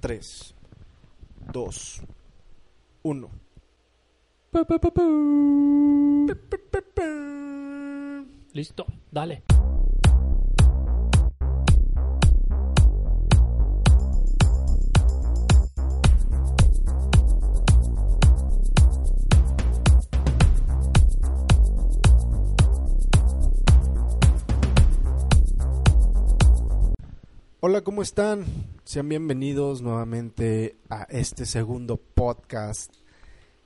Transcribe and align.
3, 0.00 0.54
2, 1.52 2.02
1. 3.02 3.30
Listo, 8.52 8.86
dale. 9.10 9.42
Hola, 27.60 27.82
¿cómo 27.82 28.00
están? 28.00 28.46
Sean 28.90 29.08
bienvenidos 29.08 29.82
nuevamente 29.82 30.74
a 30.88 31.04
este 31.10 31.46
segundo 31.46 31.96
podcast 31.96 32.92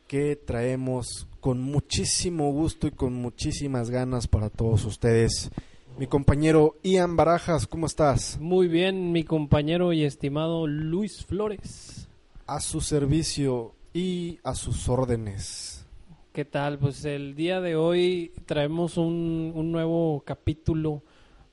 que 0.06 0.36
traemos 0.36 1.27
con 1.41 1.62
muchísimo 1.62 2.53
gusto 2.53 2.89
y 2.89 2.91
con 2.91 3.14
muchísimas 3.14 3.89
ganas 3.89 4.28
para 4.28 4.50
todos 4.50 4.84
ustedes. 4.84 5.50
Mi 5.98 6.06
compañero 6.06 6.77
Ian 6.83 7.17
Barajas, 7.17 7.67
¿cómo 7.67 7.86
estás? 7.86 8.39
Muy 8.39 8.69
bien, 8.69 9.12
mi 9.12 9.25
compañero 9.25 9.95
y 9.95 10.05
estimado 10.05 10.67
Luis 10.67 11.25
Flores. 11.25 12.06
A 12.47 12.61
su 12.61 12.83
servicio 12.83 13.75
y 13.95 14.41
a 14.45 14.55
sus 14.55 14.91
órdenes. 14.91 15.86
¿Qué 16.34 16.45
tal? 16.45 16.78
Pues 16.78 17.02
el 17.06 17.34
día 17.34 17.62
de 17.62 17.77
hoy 17.77 18.34
traemos 18.45 18.98
un, 18.98 19.52
un 19.55 19.72
nuevo 19.72 20.22
capítulo, 20.27 21.02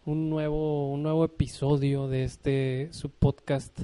un 0.05 0.30
nuevo, 0.30 0.91
un 0.91 1.03
nuevo 1.03 1.23
episodio 1.25 2.07
de 2.07 2.23
este 2.23 2.89
su 2.91 3.09
podcast 3.09 3.80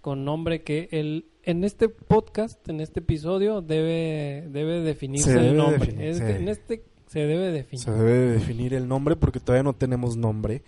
con 0.00 0.24
nombre 0.24 0.62
que 0.62 0.88
el 0.92 1.26
en 1.42 1.64
este 1.64 1.88
podcast, 1.88 2.68
en 2.68 2.80
este 2.80 3.00
episodio 3.00 3.60
debe 3.62 4.46
debe 4.50 4.80
definirse 4.80 5.32
debe 5.34 5.48
el 5.50 5.56
nombre. 5.56 5.78
definir, 5.78 6.04
Es- 6.06 6.16
sí. 6.18 6.22
En 6.24 6.48
este 6.48 6.84
se 7.06 7.20
debe 7.20 7.50
definir. 7.52 7.84
Se 7.84 7.90
debe 7.90 8.10
de 8.12 8.32
definir 8.32 8.74
el 8.74 8.86
nombre 8.88 9.16
porque 9.16 9.40
todavía 9.40 9.62
no 9.62 9.72
tenemos 9.74 10.16
nombre. 10.16 10.62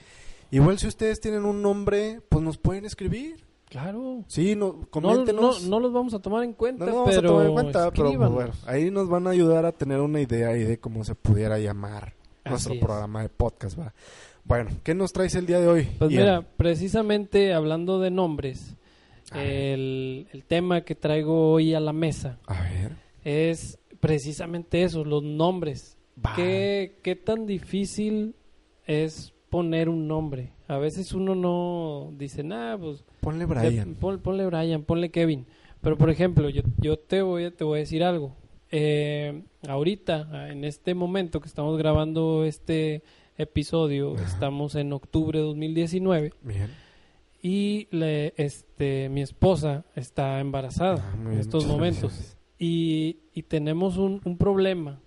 Igual 0.50 0.78
si 0.78 0.86
ustedes 0.86 1.20
tienen 1.20 1.44
un 1.44 1.62
nombre, 1.62 2.20
pues 2.28 2.42
nos 2.42 2.58
pueden 2.58 2.84
escribir. 2.84 3.44
Claro. 3.68 4.24
Sí, 4.28 4.56
no, 4.56 4.66
No, 4.66 4.72
no, 4.80 4.86
coméntenos. 4.90 5.68
no 5.68 5.78
los 5.78 5.92
vamos 5.92 6.14
a 6.14 6.20
tomar 6.20 6.42
en 6.42 6.55
cuenta, 6.55 6.86
No, 6.86 6.90
no 6.90 6.96
vamos 7.00 7.14
pero 7.14 7.28
a 7.28 7.33
tomar 7.33 7.46
en 7.46 7.52
cuenta, 7.52 7.90
pero 7.90 8.05
pues, 8.14 8.30
bueno, 8.30 8.52
ahí 8.66 8.90
nos 8.90 9.08
van 9.10 9.27
a 9.27 9.30
ayudar 9.30 9.66
a 9.66 9.72
tener 9.72 10.00
una 10.00 10.20
idea 10.22 10.48
ahí 10.48 10.64
de 10.64 10.78
cómo 10.78 11.05
se 11.05 11.14
pudiera 11.14 11.58
llamar 11.58 12.14
nuestro 12.46 12.72
es. 12.72 12.80
programa 12.80 13.20
de 13.22 13.28
podcast, 13.28 13.78
va. 13.78 13.92
Bueno, 14.48 14.70
¿qué 14.82 14.94
nos 14.94 15.12
traes 15.12 15.34
el 15.34 15.44
día 15.46 15.60
de 15.60 15.68
hoy? 15.68 15.88
Pues 15.98 16.10
Ian? 16.10 16.22
mira, 16.22 16.42
precisamente 16.56 17.52
hablando 17.52 18.00
de 18.00 18.10
nombres, 18.10 18.77
el, 19.34 20.27
el 20.32 20.44
tema 20.44 20.80
que 20.82 20.94
traigo 20.94 21.52
hoy 21.52 21.74
a 21.74 21.80
la 21.80 21.92
mesa 21.92 22.38
A 22.46 22.62
ver. 22.62 22.92
es 23.24 23.78
precisamente 24.00 24.82
eso, 24.82 25.05
los 25.05 25.22
nombres. 25.22 25.98
¿Qué, 26.34 26.98
¿Qué 27.02 27.14
tan 27.14 27.46
difícil 27.46 28.34
es 28.86 29.33
poner 29.50 29.89
un 29.89 30.08
nombre? 30.08 30.52
A 30.67 30.78
veces 30.78 31.12
uno 31.12 31.34
no 31.34 32.11
dice, 32.17 32.42
nada, 32.42 32.77
pues 32.78 33.05
Ponle 33.20 33.44
Brian. 33.44 33.94
pon- 34.00 34.18
ponle 34.20 34.46
Brian, 34.46 34.83
ponle 34.83 35.11
Kevin. 35.11 35.46
Pero 35.83 35.96
por 35.96 36.11
ejemplo, 36.11 36.48
yo, 36.48 36.62
yo 36.78 36.98
te, 36.98 37.20
voy, 37.23 37.44
a- 37.44 37.50
te 37.50 37.64
voy 37.64 37.78
a 37.78 37.80
decir 37.80 38.02
algo. 38.02 38.34
Eh, 38.70 39.42
ahorita, 39.68 40.48
en 40.50 40.64
este 40.64 40.94
momento 40.94 41.40
que 41.40 41.48
estamos 41.48 41.78
grabando 41.78 42.44
este 42.44 43.02
episodio, 43.38 44.16
estamos 44.16 44.74
en 44.74 44.92
octubre 44.92 45.38
de 45.38 45.44
2019 45.44 46.32
Bien. 46.42 46.68
y 47.42 47.86
le, 47.90 48.34
este, 48.36 49.08
mi 49.08 49.22
esposa 49.22 49.84
está 49.94 50.40
embarazada 50.40 51.02
Ah, 51.08 51.14
en 51.16 51.28
bien, 51.28 51.40
estos 51.40 51.66
momentos. 51.66 52.36
Y, 52.58 53.18
y 53.32 53.42
tenemos 53.44 53.96
un, 53.96 54.20
un 54.24 54.36
problema 54.36 55.00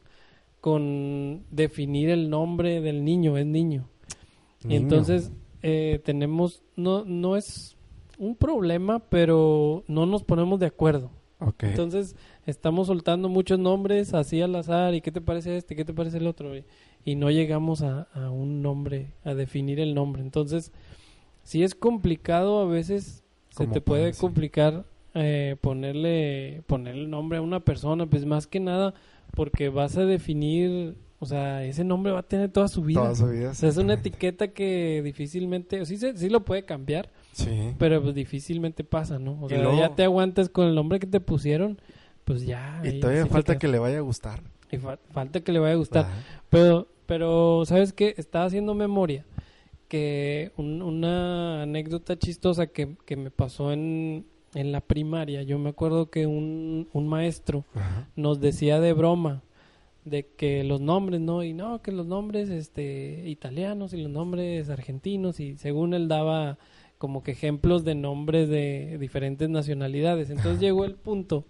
con 0.62 1.44
definir 1.52 2.10
el 2.10 2.30
nombre 2.30 2.82
del 2.82 3.04
niño, 3.04 3.38
es 3.38 3.46
niño. 3.46 3.88
Y 4.68 4.76
entonces 4.76 5.32
eh, 5.64 6.00
tenemos, 6.06 6.64
no, 6.76 7.04
no 7.04 7.36
es 7.36 7.76
un 8.20 8.36
problema, 8.36 9.00
pero 9.00 9.84
no 9.88 10.06
nos 10.06 10.24
ponemos 10.24 10.60
de 10.60 10.68
acuerdo. 10.68 11.12
Entonces 11.60 12.16
estamos 12.52 12.88
soltando 12.88 13.28
muchos 13.30 13.58
nombres 13.58 14.14
así 14.14 14.42
al 14.42 14.56
azar 14.56 14.94
y 14.94 15.02
qué 15.02 15.12
te 15.12 15.22
parece 15.22 15.58
este, 15.58 15.76
qué 15.76 15.84
te 15.86 15.94
parece 15.94 16.18
el 16.18 16.28
otro 16.28 16.56
y, 16.56 16.64
y 17.04 17.16
no 17.16 17.32
llegamos 17.32 17.82
a, 17.82 18.04
a 18.14 18.30
un 18.30 18.62
nombre, 18.62 19.08
a 19.24 19.34
definir 19.34 19.80
el 19.80 19.96
nombre. 19.96 20.22
Entonces, 20.22 20.72
si 21.44 21.64
es 21.64 21.74
complicado 21.74 22.60
a 22.60 22.66
veces 22.66 23.24
se 23.50 23.66
te 23.68 23.82
puede 23.82 24.04
parece. 24.04 24.22
complicar 24.22 24.86
eh, 25.16 25.56
ponerle 25.60 26.62
ponerle 26.68 27.08
nombre 27.08 27.40
a 27.40 27.42
una 27.42 27.60
persona, 27.60 28.06
pues 28.06 28.26
más 28.26 28.48
que 28.48 28.60
nada 28.60 28.94
porque 29.36 29.70
vas 29.70 29.98
a 29.98 30.06
definir, 30.06 30.96
o 31.20 31.26
sea, 31.26 31.64
ese 31.66 31.84
nombre 31.84 32.12
va 32.12 32.20
a 32.20 32.24
tener 32.24 32.50
toda 32.52 32.68
su 32.68 32.82
vida. 32.84 33.02
Toda 33.02 33.16
su 33.16 33.28
vida. 33.28 33.52
O 33.52 33.54
sea, 33.54 33.70
es 33.70 33.78
una 33.78 33.94
etiqueta 33.96 34.50
que 34.50 35.02
difícilmente, 35.04 35.86
sí, 35.86 35.98
sí 35.98 36.30
lo 36.30 36.46
puede 36.46 36.64
cambiar, 36.64 37.10
Sí. 37.34 37.50
pero 37.78 38.02
pues 38.02 38.14
difícilmente 38.16 38.84
pasa, 38.84 39.20
¿no? 39.20 39.38
O 39.42 39.48
sea, 39.50 39.62
luego- 39.62 39.78
ya 39.80 39.96
te 39.96 40.04
aguantas 40.04 40.50
con 40.50 40.68
el 40.68 40.76
nombre 40.76 41.00
que 41.00 41.08
te 41.08 41.20
pusieron, 41.22 41.80
pues 42.26 42.46
ya. 42.46 42.82
Y 42.84 43.00
todavía 43.00 43.26
falta 43.26 43.58
que 43.58 43.68
le 43.68 43.80
vaya 43.80 43.98
a 43.98 44.02
gustar. 44.02 44.42
Y 44.72 44.78
fa- 44.78 45.00
falta 45.12 45.42
que 45.42 45.52
le 45.52 45.60
vaya 45.60 45.74
a 45.74 45.78
gustar. 45.78 46.08
Pero, 46.50 46.88
pero, 47.06 47.64
¿sabes 47.66 47.94
qué? 47.94 48.14
Estaba 48.18 48.46
haciendo 48.46 48.74
memoria 48.74 49.26
que 49.88 50.52
un- 50.58 50.82
una 50.82 51.64
anécdota 51.64 52.18
chistosa 52.18 52.68
que, 52.68 52.96
que 53.06 53.16
me 53.18 53.32
pasó 53.32 53.74
en, 53.74 54.26
en 54.54 54.72
la 54.72 54.80
primaria. 54.82 55.44
Yo 55.44 55.60
me 55.60 55.70
acuerdo 55.70 56.10
que 56.10 56.28
un, 56.28 56.88
un 56.94 57.08
maestro 57.08 57.66
Ajá. 57.76 58.08
nos 58.16 58.40
decía 58.40 58.80
de 58.80 58.94
broma 58.94 59.44
de 60.06 60.26
que 60.26 60.64
los 60.64 60.82
nombres, 60.82 61.20
¿no? 61.22 61.44
Y 61.44 61.54
no, 61.54 61.82
que 61.82 61.92
los 61.92 62.06
nombres 62.08 62.50
este, 62.50 63.24
italianos 63.28 63.94
y 63.94 64.02
los 64.02 64.12
nombres 64.12 64.70
argentinos 64.70 65.40
y 65.40 65.58
según 65.58 65.94
él 65.94 66.08
daba 66.08 66.58
como 66.98 67.24
que 67.24 67.32
ejemplos 67.32 67.84
de 67.84 67.96
nombres 67.96 68.48
de 68.50 68.98
diferentes 69.00 69.50
nacionalidades. 69.50 70.30
Entonces 70.30 70.60
llegó 70.62 70.86
el 70.86 70.96
punto 70.96 71.46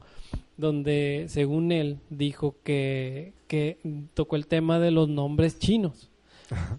donde 0.61 1.25
según 1.27 1.73
él 1.73 1.99
dijo 2.09 2.55
que, 2.63 3.33
que 3.47 3.79
tocó 4.13 4.38
el 4.38 4.47
tema 4.47 4.79
de 4.79 4.91
los 4.91 5.09
nombres 5.09 5.59
chinos. 5.59 6.09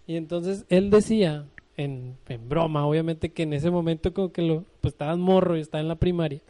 Y 0.07 0.17
entonces 0.17 0.65
él 0.69 0.91
decía, 0.91 1.47
en, 1.77 2.17
en 2.29 2.49
broma, 2.49 2.87
obviamente 2.87 3.33
que 3.33 3.43
en 3.43 3.53
ese 3.53 3.71
momento 3.71 4.15
como 4.15 4.33
que 4.33 4.43
lo, 4.43 4.65
pues 4.81 4.95
estabas 4.95 5.19
morro 5.19 5.57
y 5.57 5.61
estaba 5.61 5.83
en 5.83 5.89
la 5.89 5.97
primaria, 5.97 6.41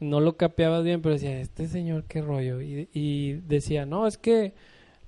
no 0.00 0.20
lo 0.20 0.36
capeabas 0.36 0.84
bien, 0.84 1.02
pero 1.02 1.14
decía, 1.14 1.40
este 1.40 1.66
señor 1.66 2.04
qué 2.04 2.22
rollo. 2.22 2.62
Y, 2.62 2.88
y 2.92 3.32
decía, 3.46 3.84
no, 3.84 4.06
es 4.06 4.16
que 4.16 4.54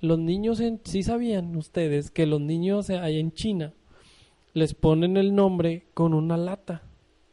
los 0.01 0.19
niños, 0.19 0.61
en, 0.61 0.81
sí 0.85 1.03
sabían 1.03 1.55
ustedes 1.57 2.11
que 2.11 2.27
los 2.27 2.41
niños 2.41 2.91
ahí 2.91 3.21
en 3.21 3.33
China 3.33 3.75
les 4.53 4.75
ponen 4.75 5.17
el 5.17 5.35
nombre 5.35 5.87
con 5.95 6.15
una 6.15 6.37
lata, 6.37 6.83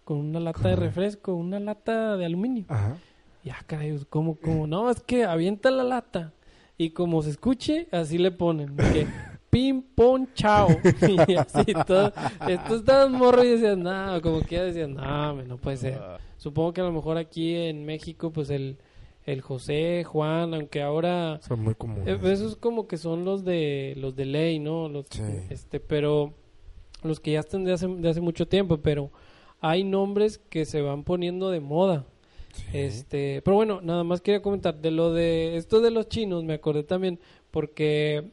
con 0.04 0.18
una 0.18 0.40
lata 0.40 0.70
de 0.70 0.76
refresco, 0.76 1.34
una 1.34 1.60
lata 1.60 2.16
de 2.18 2.26
aluminio. 2.26 2.66
Ajá. 2.68 2.98
Ya, 3.48 3.58
caray, 3.66 3.92
pues, 3.92 4.06
¿cómo, 4.06 4.36
cómo? 4.36 4.68
No, 4.68 4.90
es 4.90 5.00
que 5.02 5.24
avienta 5.24 5.72
la 5.72 5.84
lata 5.84 6.34
y 6.78 6.90
como 6.92 7.22
se 7.22 7.30
escuche, 7.32 7.88
así 7.92 8.18
le 8.18 8.32
ponen. 8.32 8.76
Que 8.76 9.08
pim, 9.50 9.82
pon, 9.82 10.30
chao. 10.34 10.68
Y 11.28 11.36
así 11.36 11.74
todo. 11.86 12.12
Esto 12.48 12.76
estabas 12.76 13.10
morro 13.10 13.44
y 13.44 13.52
decías, 13.52 13.78
no, 13.78 14.22
como 14.22 14.42
que 14.42 14.56
ya 14.56 14.64
decías, 14.64 14.90
no, 14.90 15.34
no 15.44 15.58
puede 15.58 15.78
ser. 15.78 16.00
Supongo 16.38 16.74
que 16.74 16.82
a 16.82 16.84
lo 16.84 16.92
mejor 16.92 17.18
aquí 17.18 17.56
en 17.56 17.86
México, 17.86 18.32
pues 18.32 18.50
el, 18.50 18.78
el 19.26 19.42
José, 19.42 20.04
Juan, 20.06 20.54
aunque 20.54 20.82
ahora... 20.82 21.40
Son 21.42 21.62
muy 21.64 21.74
comunes. 21.76 22.08
eh, 22.08 22.20
Esos 22.32 22.56
como 22.58 22.88
que 22.88 22.98
son 22.98 23.24
los 23.26 23.44
de 23.46 23.94
los 23.98 24.16
de 24.16 24.26
ley, 24.26 24.60
¿no? 24.60 24.90
Los, 24.90 25.06
Sí. 25.10 25.24
este, 25.50 25.80
pero 25.80 26.34
los 27.04 27.20
que 27.22 27.32
ya 27.32 27.40
están 27.40 27.64
de 27.64 27.74
hace, 27.74 27.88
de 27.88 28.10
hace 28.10 28.22
mucho 28.22 28.48
tiempo, 28.48 28.78
pero 28.78 29.10
hay 29.62 29.84
nombres 29.84 30.38
que 30.38 30.66
se 30.66 30.82
van 30.82 31.04
poniendo 31.04 31.50
de 31.50 31.60
moda. 31.62 32.06
Sí. 32.54 32.64
Este, 32.74 33.42
pero 33.44 33.56
bueno, 33.56 33.82
nada 33.82 34.04
más 34.04 34.22
quería 34.22 34.42
comentar 34.42 34.80
de 34.82 34.92
lo 34.92 35.14
de 35.14 35.58
esto 35.58 35.80
de 35.82 35.92
los 35.92 36.08
chinos, 36.10 36.44
me 36.44 36.54
acordé 36.56 36.84
también 36.84 37.20
porque 37.52 38.32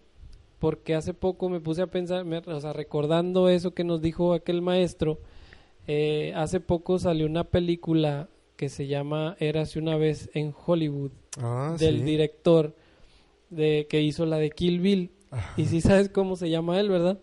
porque 0.58 0.94
hace 0.94 1.12
poco 1.12 1.48
me 1.50 1.60
puse 1.60 1.82
a 1.82 1.88
pensar, 1.88 2.24
me- 2.24 2.38
o 2.38 2.60
sea, 2.60 2.72
recordando 2.72 3.50
eso 3.50 3.74
que 3.74 3.84
nos 3.84 4.00
dijo 4.00 4.32
aquel 4.32 4.62
maestro, 4.62 5.18
eh, 5.86 6.32
hace 6.36 6.58
poco 6.60 6.98
salió 6.98 7.26
una 7.26 7.44
película 7.44 8.28
que 8.56 8.70
se 8.70 8.86
llama 8.86 9.36
Érase 9.40 9.78
una 9.78 9.96
vez 9.98 10.30
en 10.32 10.54
Hollywood, 10.64 11.10
Ah, 11.38 11.76
del 11.78 11.98
sí. 11.98 12.04
director 12.04 12.74
de 13.50 13.86
que 13.90 14.00
hizo 14.00 14.24
la 14.24 14.38
de 14.38 14.50
Kill 14.50 14.80
Bill. 14.80 15.10
Ajá. 15.30 15.52
Y 15.60 15.66
sí 15.66 15.80
sabes 15.82 16.08
cómo 16.08 16.36
se 16.36 16.48
llama 16.48 16.80
él, 16.80 16.88
¿verdad? 16.88 17.18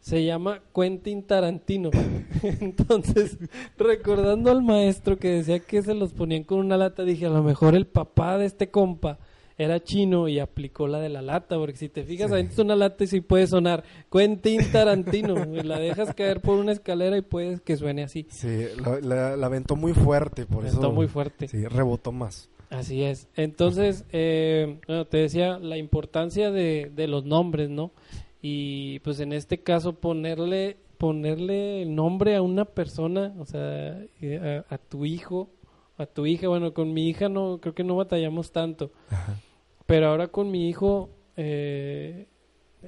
Se 0.00 0.24
llama 0.24 0.60
Quentin 0.74 1.22
Tarantino. 1.24 1.90
Entonces, 2.42 3.36
recordando 3.76 4.50
al 4.50 4.62
maestro 4.62 5.18
que 5.18 5.28
decía 5.28 5.60
que 5.60 5.82
se 5.82 5.94
los 5.94 6.12
ponían 6.12 6.44
con 6.44 6.58
una 6.58 6.76
lata, 6.76 7.04
dije, 7.04 7.26
a 7.26 7.30
lo 7.30 7.42
mejor 7.42 7.74
el 7.74 7.86
papá 7.86 8.38
de 8.38 8.46
este 8.46 8.70
compa 8.70 9.18
era 9.58 9.78
chino 9.78 10.26
y 10.26 10.38
aplicó 10.38 10.88
la 10.88 11.00
de 11.00 11.10
la 11.10 11.20
lata, 11.20 11.56
porque 11.58 11.76
si 11.76 11.90
te 11.90 12.02
fijas, 12.04 12.28
Sí. 12.28 12.32
avientas 12.32 12.58
una 12.60 12.76
lata 12.76 13.04
y 13.04 13.08
sí 13.08 13.20
puede 13.20 13.46
sonar 13.46 13.84
Quentin 14.10 14.60
Tarantino, 14.72 15.34
y 15.54 15.62
la 15.62 15.78
dejas 15.78 16.14
caer 16.14 16.40
por 16.40 16.56
una 16.58 16.72
escalera 16.72 17.18
y 17.18 17.20
puedes 17.20 17.60
que 17.60 17.76
suene 17.76 18.02
así. 18.02 18.26
Sí, 18.30 18.48
la, 18.82 19.00
la- 19.00 19.36
la 19.36 19.46
aventó 19.46 19.76
muy 19.76 19.92
fuerte, 19.92 20.46
por 20.46 20.64
Está 20.64 20.78
eso. 20.78 20.92
muy 20.92 21.08
fuerte. 21.08 21.46
Sí, 21.46 21.66
rebotó 21.66 22.10
más. 22.10 22.48
Así 22.70 23.02
es. 23.02 23.28
Entonces, 23.36 24.06
eh, 24.12 24.78
bueno, 24.86 25.04
te 25.04 25.18
decía 25.18 25.58
la 25.58 25.76
importancia 25.76 26.50
de, 26.50 26.90
de 26.94 27.06
los 27.08 27.26
nombres, 27.26 27.68
¿no? 27.68 27.90
Y 28.42 29.00
pues 29.00 29.20
en 29.20 29.32
este 29.32 29.62
caso 29.62 29.94
ponerle 29.94 30.78
ponerle 30.98 31.80
el 31.82 31.94
nombre 31.94 32.36
a 32.36 32.42
una 32.42 32.66
persona, 32.66 33.34
o 33.38 33.46
sea, 33.46 34.04
eh, 34.20 34.62
a, 34.68 34.74
a 34.74 34.76
tu 34.78 35.06
hijo, 35.06 35.48
a 35.96 36.04
tu 36.04 36.26
hija. 36.26 36.48
Bueno, 36.48 36.74
con 36.74 36.92
mi 36.92 37.08
hija 37.08 37.30
no 37.30 37.58
creo 37.58 37.74
que 37.74 37.84
no 37.84 37.96
batallamos 37.96 38.52
tanto, 38.52 38.92
Ajá. 39.08 39.36
pero 39.86 40.08
ahora 40.08 40.28
con 40.28 40.50
mi 40.50 40.68
hijo 40.68 41.08
eh, 41.38 42.26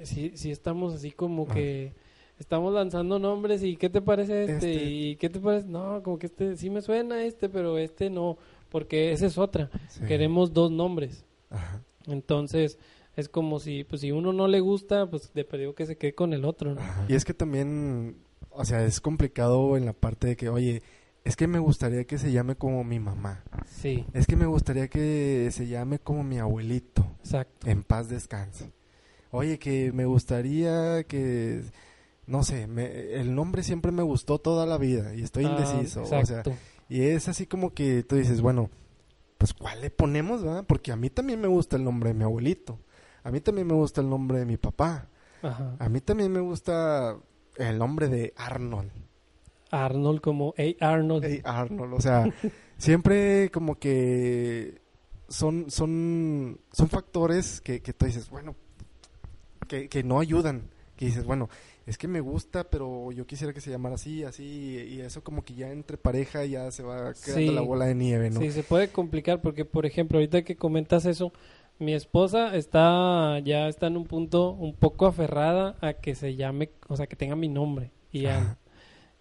sí, 0.02 0.32
sí 0.34 0.50
estamos 0.50 0.92
así 0.94 1.10
como 1.10 1.48
que 1.48 1.94
estamos 2.38 2.74
lanzando 2.74 3.18
nombres 3.18 3.62
y 3.62 3.76
¿qué 3.76 3.88
te 3.88 4.02
parece 4.02 4.44
este? 4.44 4.72
Este. 4.72 4.84
¿Y 4.84 5.16
qué 5.16 5.30
te 5.30 5.40
parece? 5.40 5.68
No, 5.68 6.02
como 6.02 6.18
que 6.18 6.26
este 6.26 6.56
sí 6.56 6.68
me 6.68 6.82
suena 6.82 7.24
este, 7.24 7.48
pero 7.48 7.78
este 7.78 8.10
no, 8.10 8.36
porque 8.68 9.12
esa 9.12 9.24
es 9.24 9.38
otra. 9.38 9.70
Sí. 9.88 10.04
Queremos 10.06 10.52
dos 10.52 10.70
nombres. 10.70 11.24
Ajá. 11.48 11.82
Entonces, 12.06 12.78
es 13.16 13.28
como 13.28 13.58
si, 13.60 13.84
pues 13.84 14.00
si 14.00 14.10
uno 14.12 14.32
no 14.32 14.48
le 14.48 14.60
gusta, 14.60 15.08
pues 15.10 15.32
de 15.34 15.44
perdido 15.44 15.74
que 15.74 15.86
se 15.86 15.96
quede 15.96 16.14
con 16.14 16.32
el 16.32 16.44
otro. 16.44 16.76
Y 17.08 17.14
es 17.14 17.24
que 17.24 17.34
también, 17.34 18.16
o 18.50 18.64
sea, 18.64 18.84
es 18.84 19.00
complicado 19.00 19.76
en 19.76 19.84
la 19.86 19.92
parte 19.92 20.28
de 20.28 20.36
que, 20.36 20.48
oye, 20.48 20.82
es 21.24 21.36
que 21.36 21.46
me 21.46 21.58
gustaría 21.58 22.04
que 22.04 22.18
se 22.18 22.32
llame 22.32 22.56
como 22.56 22.82
mi 22.84 22.98
mamá. 22.98 23.44
Sí, 23.68 24.04
Es 24.12 24.26
que 24.26 24.34
me 24.36 24.46
gustaría 24.46 24.88
que 24.88 25.48
se 25.52 25.66
llame 25.68 25.98
como 25.98 26.24
mi 26.24 26.38
abuelito. 26.38 27.06
exacto. 27.20 27.68
En 27.68 27.82
paz 27.82 28.08
descanse. 28.08 28.72
Oye, 29.30 29.58
que 29.58 29.92
me 29.92 30.04
gustaría 30.04 31.04
que, 31.04 31.62
no 32.26 32.42
sé, 32.42 32.66
me- 32.66 33.14
el 33.14 33.34
nombre 33.34 33.62
siempre 33.62 33.92
me 33.92 34.02
gustó 34.02 34.38
toda 34.38 34.66
la 34.66 34.78
vida 34.78 35.14
y 35.14 35.22
estoy 35.22 35.44
Ah, 35.46 35.50
indeciso. 35.50 36.02
o 36.02 36.06
sea, 36.06 36.20
exacto. 36.20 36.52
y 36.88 37.02
es 37.02 37.28
así 37.28 37.46
como 37.46 37.72
que 37.72 38.02
tú 38.02 38.16
dices, 38.16 38.40
bueno, 38.40 38.68
pues 39.38 39.54
¿cuál 39.54 39.80
le 39.80 39.90
ponemos, 39.90 40.42
verdad? 40.42 40.64
Porque 40.66 40.92
a 40.92 40.96
mí 40.96 41.08
también 41.08 41.40
me 41.40 41.48
gusta 41.48 41.76
el 41.76 41.84
nombre 41.84 42.10
de 42.10 42.14
mi 42.14 42.24
abuelito. 42.24 42.78
A 43.24 43.30
mí 43.30 43.40
también 43.40 43.66
me 43.66 43.74
gusta 43.74 44.00
el 44.00 44.08
nombre 44.10 44.38
de 44.38 44.44
mi 44.46 44.56
papá. 44.56 45.08
Ajá. 45.42 45.76
A 45.78 45.88
mí 45.88 46.00
también 46.00 46.32
me 46.32 46.40
gusta 46.40 47.16
el 47.56 47.78
nombre 47.78 48.08
de 48.08 48.32
Arnold. 48.36 48.90
Arnold 49.70 50.20
como, 50.20 50.54
hey 50.56 50.76
Arnold. 50.80 51.24
Ey, 51.24 51.40
Arnold, 51.44 51.94
o 51.94 52.00
sea, 52.00 52.24
siempre 52.78 53.50
como 53.50 53.76
que 53.78 54.80
son, 55.28 55.70
son, 55.70 56.60
son 56.72 56.88
factores 56.88 57.60
que, 57.60 57.80
que 57.80 57.92
tú 57.92 58.04
dices, 58.06 58.28
bueno, 58.28 58.54
que, 59.68 59.88
que 59.88 60.02
no 60.02 60.20
ayudan. 60.20 60.68
Que 60.96 61.06
dices, 61.06 61.24
bueno, 61.24 61.48
es 61.86 61.96
que 61.98 62.06
me 62.06 62.20
gusta, 62.20 62.64
pero 62.64 63.10
yo 63.12 63.26
quisiera 63.26 63.52
que 63.54 63.60
se 63.62 63.70
llamara 63.70 63.94
así, 63.96 64.22
así, 64.24 64.44
y 64.44 65.00
eso 65.00 65.24
como 65.24 65.42
que 65.42 65.54
ya 65.54 65.70
entre 65.72 65.96
pareja 65.96 66.44
ya 66.44 66.70
se 66.70 66.82
va 66.82 67.14
quedando 67.14 67.50
Sí. 67.50 67.50
la 67.50 67.62
bola 67.62 67.86
de 67.86 67.94
nieve, 67.94 68.30
¿no? 68.30 68.40
Sí, 68.40 68.52
se 68.52 68.62
puede 68.62 68.88
complicar 68.88 69.40
porque, 69.40 69.64
por 69.64 69.86
ejemplo, 69.86 70.18
ahorita 70.18 70.42
que 70.42 70.54
comentas 70.56 71.06
eso, 71.06 71.32
mi 71.82 71.94
esposa 71.94 72.56
está 72.56 73.38
ya 73.40 73.68
está 73.68 73.88
en 73.88 73.96
un 73.96 74.04
punto 74.04 74.52
un 74.52 74.74
poco 74.74 75.06
aferrada 75.06 75.76
a 75.80 75.94
que 75.94 76.14
se 76.14 76.36
llame, 76.36 76.70
o 76.88 76.96
sea, 76.96 77.06
que 77.06 77.16
tenga 77.16 77.36
mi 77.36 77.48
nombre. 77.48 77.90
Ajá. 78.26 78.58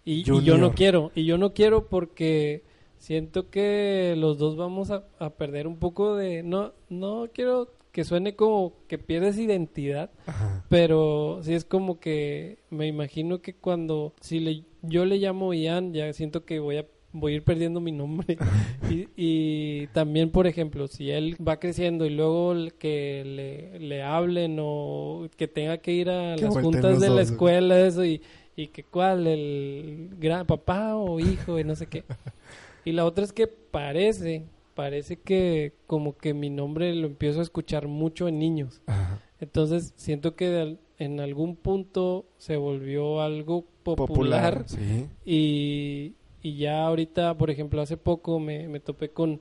y, 0.04 0.20
y 0.20 0.22
yo 0.22 0.58
no 0.58 0.72
quiero, 0.72 1.10
y 1.14 1.24
yo 1.24 1.38
no 1.38 1.52
quiero 1.52 1.88
porque 1.88 2.62
siento 2.98 3.50
que 3.50 4.14
los 4.16 4.38
dos 4.38 4.56
vamos 4.56 4.90
a, 4.90 5.04
a 5.18 5.30
perder 5.30 5.66
un 5.66 5.76
poco 5.76 6.14
de... 6.14 6.42
No, 6.44 6.72
no 6.88 7.28
quiero 7.34 7.74
que 7.90 8.04
suene 8.04 8.36
como 8.36 8.74
que 8.88 8.96
pierdes 8.96 9.38
identidad, 9.38 10.10
Ajá. 10.26 10.64
pero 10.68 11.40
sí 11.42 11.52
es 11.52 11.64
como 11.64 12.00
que 12.00 12.58
me 12.70 12.86
imagino 12.86 13.42
que 13.42 13.54
cuando 13.54 14.14
si 14.20 14.40
le, 14.40 14.64
yo 14.82 15.04
le 15.04 15.18
llamo 15.18 15.52
Ian 15.52 15.92
ya 15.92 16.10
siento 16.12 16.44
que 16.44 16.58
voy 16.58 16.78
a 16.78 16.86
voy 17.12 17.32
a 17.32 17.36
ir 17.36 17.44
perdiendo 17.44 17.80
mi 17.80 17.92
nombre 17.92 18.38
y, 18.90 19.08
y 19.16 19.86
también 19.88 20.30
por 20.30 20.46
ejemplo 20.46 20.86
si 20.88 21.10
él 21.10 21.36
va 21.46 21.58
creciendo 21.58 22.06
y 22.06 22.10
luego 22.10 22.54
que 22.78 23.22
le, 23.24 23.78
le 23.78 24.02
hablen 24.02 24.58
o 24.60 25.28
que 25.36 25.48
tenga 25.48 25.78
que 25.78 25.92
ir 25.92 26.10
a 26.10 26.36
Que 26.36 26.44
las 26.44 26.56
juntas 26.56 27.00
de 27.00 27.10
la 27.10 27.22
escuela 27.22 27.78
eso 27.80 28.04
y, 28.04 28.22
y 28.56 28.68
que 28.68 28.84
cuál 28.84 29.26
el 29.26 30.10
gran 30.18 30.46
papá 30.46 30.96
o 30.96 31.20
hijo 31.20 31.58
y 31.58 31.64
no 31.64 31.74
sé 31.76 31.86
qué 31.86 32.04
y 32.84 32.92
la 32.92 33.04
otra 33.04 33.24
es 33.24 33.32
que 33.32 33.46
parece 33.46 34.44
parece 34.74 35.16
que 35.16 35.74
como 35.86 36.16
que 36.16 36.32
mi 36.32 36.48
nombre 36.48 36.94
lo 36.94 37.06
empiezo 37.06 37.40
a 37.40 37.42
escuchar 37.42 37.88
mucho 37.88 38.26
en 38.28 38.38
niños 38.38 38.80
Ajá. 38.86 39.20
entonces 39.38 39.92
siento 39.96 40.34
que 40.34 40.48
de 40.48 40.78
en 40.98 41.18
algún 41.18 41.56
punto 41.56 42.26
se 42.38 42.56
volvió 42.56 43.22
algo 43.22 43.64
popular, 43.82 44.64
sí. 44.66 45.08
y, 45.24 46.14
y 46.42 46.56
ya 46.56 46.86
ahorita, 46.86 47.36
por 47.38 47.50
ejemplo, 47.50 47.80
hace 47.80 47.96
poco 47.96 48.38
me, 48.40 48.68
me 48.68 48.80
topé 48.80 49.10
con, 49.10 49.40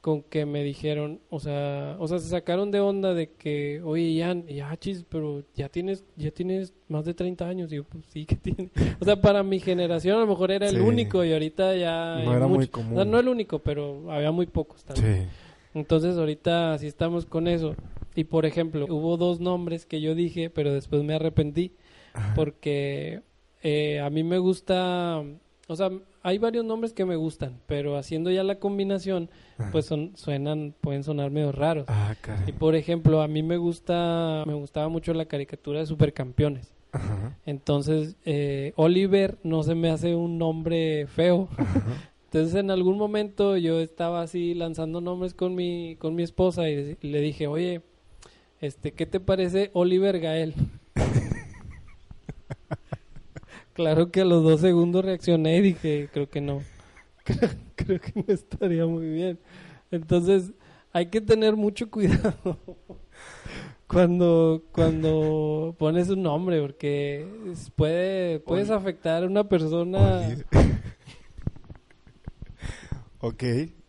con 0.00 0.22
que 0.22 0.46
me 0.46 0.62
dijeron, 0.62 1.20
o 1.30 1.40
sea, 1.40 1.96
o 1.98 2.06
sea, 2.06 2.18
se 2.18 2.28
sacaron 2.28 2.70
de 2.70 2.80
onda 2.80 3.14
de 3.14 3.32
que, 3.32 3.80
oye, 3.82 4.12
Ian, 4.12 4.46
ya 4.46 4.76
chis, 4.76 5.04
pero 5.08 5.42
ya 5.54 5.68
tienes, 5.68 6.04
ya 6.16 6.30
tienes 6.30 6.74
más 6.88 7.04
de 7.06 7.14
30 7.14 7.48
años. 7.48 7.72
Y 7.72 7.76
yo, 7.76 7.84
pues 7.84 8.04
sí 8.06 8.24
que 8.26 8.36
tiene. 8.36 8.70
O 9.00 9.04
sea, 9.04 9.20
para 9.20 9.42
mi 9.42 9.58
generación 9.60 10.16
a 10.16 10.20
lo 10.20 10.26
mejor 10.26 10.50
era 10.50 10.68
el 10.68 10.80
único 10.80 11.24
y 11.24 11.32
ahorita 11.32 11.74
ya... 11.74 12.20
No 12.24 12.36
era 12.36 12.46
muy 12.46 12.58
muchos. 12.58 12.70
común. 12.70 12.92
O 12.92 12.96
sea, 12.96 13.04
no 13.04 13.18
el 13.18 13.28
único, 13.28 13.58
pero 13.60 14.10
había 14.12 14.30
muy 14.30 14.46
pocos 14.46 14.84
también. 14.84 15.24
Sí. 15.24 15.28
Entonces 15.74 16.16
ahorita 16.16 16.78
sí 16.78 16.86
estamos 16.86 17.26
con 17.26 17.48
eso. 17.48 17.74
Y 18.14 18.24
por 18.24 18.46
ejemplo, 18.46 18.86
hubo 18.88 19.16
dos 19.16 19.40
nombres 19.40 19.84
que 19.86 20.00
yo 20.00 20.14
dije, 20.14 20.48
pero 20.48 20.72
después 20.72 21.02
me 21.02 21.14
arrepentí 21.14 21.72
Ajá. 22.14 22.32
porque 22.34 23.20
eh, 23.62 24.00
a 24.00 24.08
mí 24.08 24.22
me 24.22 24.38
gusta, 24.38 25.22
o 25.66 25.76
sea, 25.76 25.90
hay 26.26 26.38
varios 26.38 26.64
nombres 26.64 26.92
que 26.92 27.04
me 27.04 27.14
gustan, 27.14 27.60
pero 27.66 27.96
haciendo 27.96 28.30
ya 28.32 28.42
la 28.42 28.58
combinación, 28.58 29.30
Ajá. 29.58 29.70
pues 29.70 29.86
son, 29.86 30.12
suenan, 30.16 30.74
pueden 30.80 31.04
sonar 31.04 31.30
medio 31.30 31.52
raros. 31.52 31.84
Ah, 31.88 32.14
Y 32.46 32.52
por 32.52 32.74
ejemplo, 32.74 33.22
a 33.22 33.28
mí 33.28 33.42
me 33.44 33.56
gusta, 33.58 34.42
me 34.46 34.54
gustaba 34.54 34.88
mucho 34.88 35.14
la 35.14 35.26
caricatura 35.26 35.78
de 35.80 35.86
Supercampeones. 35.86 36.74
Ajá. 36.90 37.38
Entonces, 37.46 38.16
eh, 38.24 38.72
Oliver 38.74 39.38
no 39.44 39.62
se 39.62 39.74
me 39.76 39.88
hace 39.90 40.16
un 40.16 40.36
nombre 40.36 41.06
feo. 41.06 41.48
Ajá. 41.56 41.82
Entonces 42.24 42.56
en 42.56 42.72
algún 42.72 42.98
momento 42.98 43.56
yo 43.56 43.78
estaba 43.80 44.20
así 44.20 44.54
lanzando 44.54 45.00
nombres 45.00 45.32
con 45.32 45.54
mi, 45.54 45.94
con 45.96 46.16
mi 46.16 46.24
esposa 46.24 46.68
y 46.68 46.96
le 47.00 47.20
dije, 47.20 47.46
oye, 47.46 47.82
este, 48.60 48.92
¿qué 48.92 49.06
te 49.06 49.20
parece 49.20 49.70
Oliver 49.74 50.18
Gael? 50.18 50.54
Claro 53.76 54.10
que 54.10 54.22
a 54.22 54.24
los 54.24 54.42
dos 54.42 54.60
segundos 54.60 55.04
reaccioné 55.04 55.58
y 55.58 55.60
dije, 55.60 56.08
creo 56.12 56.28
que 56.30 56.40
no, 56.40 56.62
creo, 57.24 57.50
creo 57.76 58.00
que 58.00 58.12
no 58.16 58.24
estaría 58.34 58.86
muy 58.86 59.08
bien. 59.08 59.38
Entonces 59.90 60.52
hay 60.92 61.06
que 61.06 61.20
tener 61.20 61.54
mucho 61.56 61.90
cuidado 61.90 62.58
cuando, 63.86 64.64
cuando 64.72 65.76
pones 65.78 66.08
un 66.08 66.22
nombre 66.22 66.60
porque 66.60 67.26
puede, 67.76 68.40
puedes 68.40 68.70
afectar 68.70 69.22
a 69.22 69.26
una 69.26 69.48
persona. 69.48 70.26
Ok. 73.20 73.42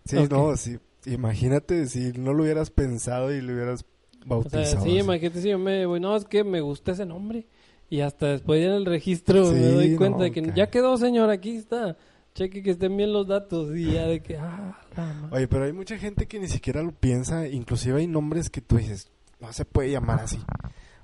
Sí, 0.06 0.16
no, 0.30 0.56
sí. 0.56 0.78
Imagínate 1.06 1.86
si 1.88 2.12
no 2.14 2.34
lo 2.34 2.44
hubieras 2.44 2.70
pensado 2.72 3.34
y 3.34 3.42
lo 3.42 3.54
hubieras 3.54 3.86
O 4.26 4.26
bautizado. 4.26 4.64
sea, 4.66 4.82
sí, 4.82 4.98
así. 4.98 5.00
imagínate 5.00 5.42
si 5.42 5.50
yo 5.50 5.60
me 5.60 5.86
voy, 5.86 6.00
no, 6.00 6.16
es 6.16 6.26
que 6.26 6.44
me 6.44 6.62
gusta 6.62 6.94
ese 6.94 7.06
nombre. 7.06 7.46
Y 7.90 8.02
hasta 8.02 8.28
después 8.28 8.62
ya 8.62 8.68
en 8.68 8.74
el 8.74 8.86
registro 8.86 9.46
Sí, 9.50 9.56
me 9.56 9.68
doy 9.68 9.96
cuenta 9.96 10.18
no, 10.18 10.24
de 10.24 10.32
que 10.32 10.52
ya 10.56 10.70
quedó, 10.70 10.98
señor, 10.98 11.30
aquí 11.30 11.56
está. 11.56 11.96
Cheque 12.36 12.62
que 12.62 12.72
estén 12.72 12.96
bien 12.98 13.14
los 13.14 13.28
datos. 13.28 13.76
Y 13.76 13.94
ya 13.94 14.06
de 14.08 14.22
que, 14.22 14.38
ah, 14.38 14.78
la 14.96 15.30
Oye, 15.32 15.48
pero 15.48 15.64
hay 15.64 15.74
mucha 15.74 15.98
gente 15.98 16.28
que 16.28 16.40
ni 16.40 16.48
siquiera 16.48 16.84
lo 16.84 16.92
piensa. 16.92 17.48
Inclusive 17.48 18.00
hay 18.00 18.08
nombres 18.08 18.50
que 18.50 18.62
tú 18.62 18.78
dices, 18.78 19.10
no 19.40 19.52
se 19.54 19.66
puede 19.66 19.90
llamar 19.92 20.20
así. 20.22 20.40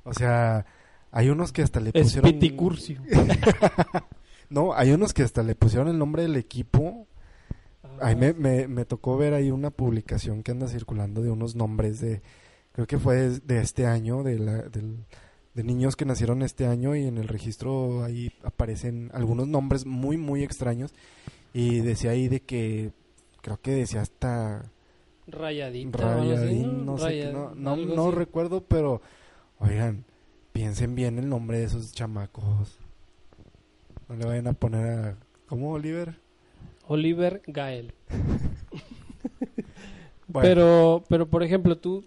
O 0.03 0.13
sea, 0.13 0.65
hay 1.11 1.29
unos 1.29 1.51
que 1.53 1.61
hasta 1.63 1.79
le 1.79 1.91
es 1.93 2.03
pusieron... 2.03 2.31
piticurcio. 2.31 3.01
No, 4.49 4.73
hay 4.73 4.91
unos 4.91 5.13
que 5.13 5.23
hasta 5.23 5.41
le 5.41 5.55
pusieron 5.55 5.87
el 5.87 5.97
nombre 5.97 6.21
del 6.23 6.35
equipo. 6.35 7.07
Ahí 7.99 8.15
me, 8.15 8.33
me, 8.33 8.67
me 8.67 8.85
tocó 8.85 9.17
ver 9.17 9.33
ahí 9.33 9.49
una 9.49 9.71
publicación 9.71 10.43
que 10.43 10.51
anda 10.51 10.67
circulando 10.67 11.23
de 11.23 11.31
unos 11.31 11.55
nombres 11.55 11.99
de, 11.99 12.21
creo 12.71 12.85
que 12.85 12.99
fue 12.99 13.15
de, 13.15 13.39
de 13.39 13.61
este 13.61 13.87
año, 13.87 14.21
de, 14.21 14.37
la, 14.37 14.53
del- 14.63 15.05
de 15.53 15.63
niños 15.63 15.95
que 15.95 16.05
nacieron 16.05 16.41
este 16.41 16.65
año 16.65 16.95
y 16.95 17.05
en 17.05 17.17
el 17.17 17.27
registro 17.27 18.03
ahí 18.03 18.31
aparecen 18.43 19.11
algunos 19.13 19.47
nombres 19.47 19.85
muy, 19.85 20.17
muy 20.17 20.43
extraños 20.43 20.93
y 21.53 21.79
decía 21.81 22.11
ahí 22.11 22.27
de 22.27 22.41
que 22.41 22.91
creo 23.41 23.59
que 23.61 23.71
decía 23.71 24.01
hasta 24.01 24.57
así, 24.59 25.91
Rayadín, 25.91 26.85
no 26.85 26.97
sé, 26.97 27.31
no, 27.31 28.11
recuerdo, 28.11 28.61
pero 28.61 29.01
oigan, 29.59 30.05
piensen 30.51 30.95
bien 30.95 31.19
el 31.19 31.29
nombre 31.29 31.59
de 31.59 31.65
esos 31.65 31.93
chamacos. 31.93 32.79
No 34.09 34.15
le 34.15 34.25
vayan 34.25 34.47
a 34.47 34.53
poner 34.53 34.99
a... 34.99 35.17
¿Cómo, 35.47 35.71
Oliver? 35.71 36.19
Oliver 36.87 37.41
Gael. 37.47 37.93
Bueno, 40.25 40.47
Pero, 40.47 41.03
pero 41.09 41.27
por 41.27 41.43
ejemplo, 41.43 41.77
tú 41.77 42.03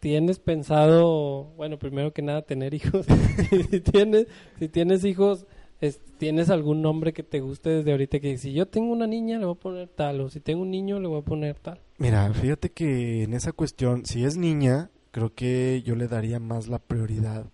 tienes 0.00 0.38
pensado, 0.38 1.44
bueno, 1.56 1.78
primero 1.78 2.12
que 2.12 2.22
nada, 2.22 2.42
tener 2.42 2.74
hijos. 2.74 3.06
si 3.70 3.80
tienes, 3.80 4.26
si 4.58 4.68
tienes 4.68 5.04
hijos, 5.04 5.46
es- 5.80 6.00
¿tienes 6.18 6.50
algún 6.50 6.82
nombre 6.82 7.12
que 7.12 7.22
te 7.22 7.40
guste 7.40 7.70
desde 7.70 7.92
ahorita? 7.92 8.18
Que 8.20 8.36
si 8.38 8.52
yo 8.52 8.66
tengo 8.66 8.92
una 8.92 9.06
niña, 9.06 9.38
le 9.38 9.44
voy 9.46 9.54
a 9.56 9.60
poner 9.60 9.88
tal, 9.88 10.20
o 10.22 10.28
si 10.30 10.40
tengo 10.40 10.62
un 10.62 10.70
niño, 10.70 10.98
le 11.00 11.08
voy 11.08 11.20
a 11.20 11.24
poner 11.24 11.58
tal. 11.58 11.80
Mira, 11.98 12.32
fíjate 12.32 12.70
que 12.70 13.22
en 13.24 13.34
esa 13.34 13.52
cuestión, 13.52 14.04
si 14.06 14.24
es 14.24 14.36
niña, 14.36 14.90
creo 15.10 15.34
que 15.34 15.82
yo 15.84 15.94
le 15.96 16.08
daría 16.08 16.40
más 16.40 16.66
la 16.68 16.78
prioridad 16.78 17.46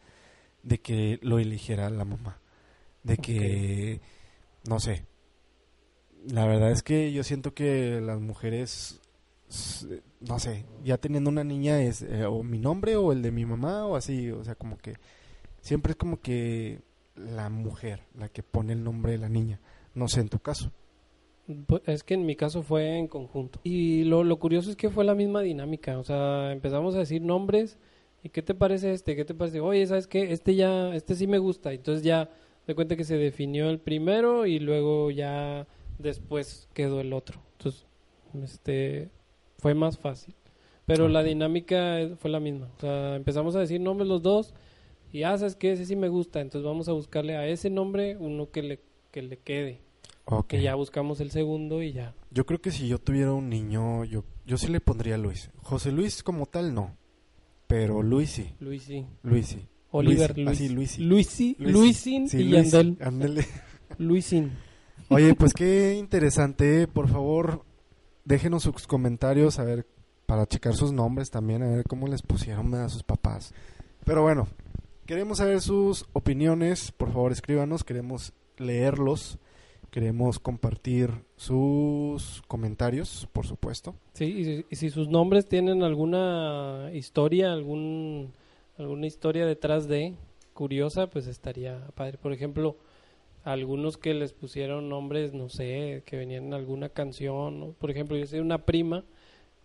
de 0.63 0.79
que 0.79 1.19
lo 1.23 1.39
eligiera 1.39 1.91
la 1.91 2.05
mamá. 2.05 2.41
De 3.03 3.17
que, 3.19 4.01
no 4.69 4.81
sé. 4.81 5.05
La 6.29 6.45
verdad 6.45 6.73
es 6.73 6.83
que 6.83 7.13
yo 7.13 7.23
siento 7.23 7.55
que 7.55 8.01
las 8.01 8.21
mujeres, 8.21 9.01
no 10.21 10.39
sé, 10.39 10.65
ya 10.85 10.99
teniendo 10.99 11.31
una 11.31 11.45
niña 11.45 11.81
es 11.81 12.03
eh, 12.03 12.25
o 12.25 12.43
mi 12.43 12.59
nombre 12.59 12.97
o 12.97 13.13
el 13.13 13.23
de 13.23 13.31
mi 13.31 13.47
mamá 13.47 13.87
o 13.87 13.97
así, 13.97 14.31
o 14.31 14.43
sea, 14.45 14.55
como 14.55 14.77
que 14.79 14.95
siempre 15.61 15.93
es 15.93 15.97
como 15.97 16.21
que 16.21 16.81
la 17.17 17.49
mujer 17.49 18.01
la 18.19 18.29
que 18.29 18.43
pone 18.43 18.73
el 18.73 18.85
nombre 18.85 19.13
de 19.13 19.19
la 19.19 19.29
niña. 19.29 19.61
No 19.95 20.09
sé, 20.09 20.21
en 20.21 20.29
tu 20.29 20.39
caso. 20.39 20.71
Pues, 21.67 21.83
Es 21.87 22.03
que 22.03 22.15
en 22.15 22.27
mi 22.27 22.37
caso 22.37 22.63
fue 22.63 22.99
en 22.99 23.09
conjunto. 23.09 23.61
Y 23.65 24.05
lo, 24.05 24.25
lo 24.25 24.39
curioso 24.39 24.71
es 24.71 24.77
que 24.77 24.91
fue 24.91 25.05
la 25.05 25.15
misma 25.15 25.41
dinámica. 25.41 25.99
O 25.99 26.05
sea, 26.05 26.53
empezamos 26.53 26.95
a 26.95 26.99
decir 26.99 27.23
nombres. 27.23 27.79
¿Y 28.23 28.29
qué 28.29 28.43
te 28.43 28.55
parece 28.55 28.93
este? 28.93 29.17
¿Qué 29.17 29.25
te 29.25 29.35
parece? 29.35 29.61
Oye, 29.61 29.87
¿sabes 29.87 30.07
qué? 30.07 30.33
Este 30.33 30.55
ya, 30.55 30.95
este 30.95 31.15
sí 31.15 31.27
me 31.27 31.39
gusta. 31.39 31.73
Entonces 31.73 32.03
ya 32.03 32.29
de 32.67 32.75
cuenta 32.75 32.97
que 32.97 33.05
se 33.05 33.17
definió 33.17 33.71
el 33.71 33.79
primero 33.79 34.47
y 34.47 34.59
luego 34.59 35.11
ya 35.11 35.67
después 35.99 36.69
quedó 36.75 37.01
el 37.01 37.13
otro. 37.13 37.41
Entonces, 37.53 37.87
este, 38.43 39.11
fue 39.67 39.75
más 39.75 39.99
fácil. 39.99 40.33
Pero 40.85 41.09
la 41.09 41.25
dinámica 41.25 41.99
fue 42.21 42.31
la 42.31 42.39
misma. 42.39 42.69
O 42.77 42.81
sea, 42.81 43.17
empezamos 43.17 43.57
a 43.57 43.59
decir 43.59 43.81
nombres 43.81 44.09
los 44.09 44.23
dos. 44.23 44.55
Y 45.13 45.25
ah, 45.25 45.37
¿sabes 45.37 45.57
qué? 45.57 45.73
Ese 45.73 45.87
sí 45.87 45.97
me 45.97 46.07
gusta. 46.09 46.41
Entonces 46.41 46.65
vamos 46.65 46.89
a 46.89 46.93
buscarle 46.93 47.35
a 47.37 47.49
ese 47.49 47.69
nombre 47.69 48.17
uno 48.17 48.49
que 48.53 48.63
le, 48.63 48.81
que 49.11 49.23
le 49.23 49.39
quede. 49.39 49.81
Ok. 50.27 50.47
Que 50.47 50.63
ya 50.63 50.77
buscamos 50.77 51.21
el 51.21 51.33
segundo 51.33 51.83
y 51.83 51.91
ya. 51.93 52.15
Yo 52.31 52.47
creo 52.47 52.61
que 52.61 52.71
si 52.71 52.87
yo 52.87 53.01
tuviera 53.01 53.33
un 53.33 53.49
niño, 53.49 54.05
yo, 54.05 54.23
yo 54.47 54.57
sí 54.57 54.69
le 54.69 54.79
pondría 54.81 55.19
Luis. 55.19 55.51
José 55.57 55.91
Luis 55.91 56.23
como 56.23 56.47
tal 56.47 56.73
no, 56.73 56.97
pero 57.67 58.05
Luis 58.05 58.31
sí. 58.31 58.55
Luis 58.61 58.85
sí. 58.85 59.05
Luis 59.25 59.49
sí. 59.49 59.67
Oliver 59.91 60.31
Luis, 60.37 60.47
Luis. 60.47 60.49
así, 60.61 60.69
Luis 60.69 60.91
sí. 60.93 61.03
Luisi, 61.03 61.57
Luis 61.59 61.73
sí. 61.73 61.73
Luisin 61.73 62.29
Sí, 62.29 62.39
y 62.39 62.45
Luis, 62.45 62.71
Yandel. 62.71 62.97
ándele. 63.05 63.45
Luisin. 63.99 64.53
Oye, 65.09 65.35
pues 65.35 65.53
qué 65.55 65.95
interesante. 65.99 66.87
Por 66.87 67.09
favor, 67.09 67.65
déjenos 68.27 68.65
sus 68.65 68.87
comentarios 68.87 69.59
a 69.59 69.65
ver 69.65 69.87
para 70.27 70.47
checar 70.47 70.75
sus 70.75 70.93
nombres 70.93 71.31
también, 71.31 71.63
a 71.63 71.69
ver 71.69 71.85
cómo 71.85 72.09
les 72.09 72.21
pusieron 72.21 72.75
a 72.75 72.89
sus 72.91 73.03
papás. 73.03 73.55
Pero 74.05 74.23
bueno, 74.23 74.49
queremos 75.07 75.39
saber 75.39 75.61
sus 75.61 76.05
opiniones. 76.13 76.93
Por 76.93 77.13
favor, 77.13 77.33
escríbanos. 77.33 77.85
Queremos 77.85 78.35
leerlos. 78.59 79.39
Queremos 79.91 80.39
compartir 80.39 81.11
sus 81.37 82.43
comentarios, 82.49 83.29
por 83.33 83.47
supuesto. 83.47 83.95
Sí, 84.13 84.25
y 84.25 84.45
si, 84.45 84.67
y 84.69 84.77
si 84.77 84.91
sus 84.91 85.09
nombres 85.09 85.47
tienen 85.49 85.83
alguna 85.83 86.91
historia, 86.93 87.53
algún 87.53 88.35
alguna 88.77 89.07
historia 89.07 89.47
detrás 89.47 89.89
de 89.89 90.15
curiosa, 90.53 91.07
pues 91.07 91.27
estaría 91.29 91.87
padre. 91.95 92.19
Por 92.19 92.33
ejemplo, 92.33 92.77
algunos 93.53 93.97
que 93.97 94.13
les 94.13 94.33
pusieron 94.33 94.89
nombres, 94.89 95.33
no 95.33 95.49
sé, 95.49 96.03
que 96.05 96.17
venían 96.17 96.47
en 96.47 96.55
alguna 96.55 96.89
canción. 96.89 97.61
¿no? 97.61 97.67
Por 97.79 97.91
ejemplo, 97.91 98.17
yo 98.17 98.27
sé 98.27 98.41
una 98.41 98.65
prima 98.67 99.05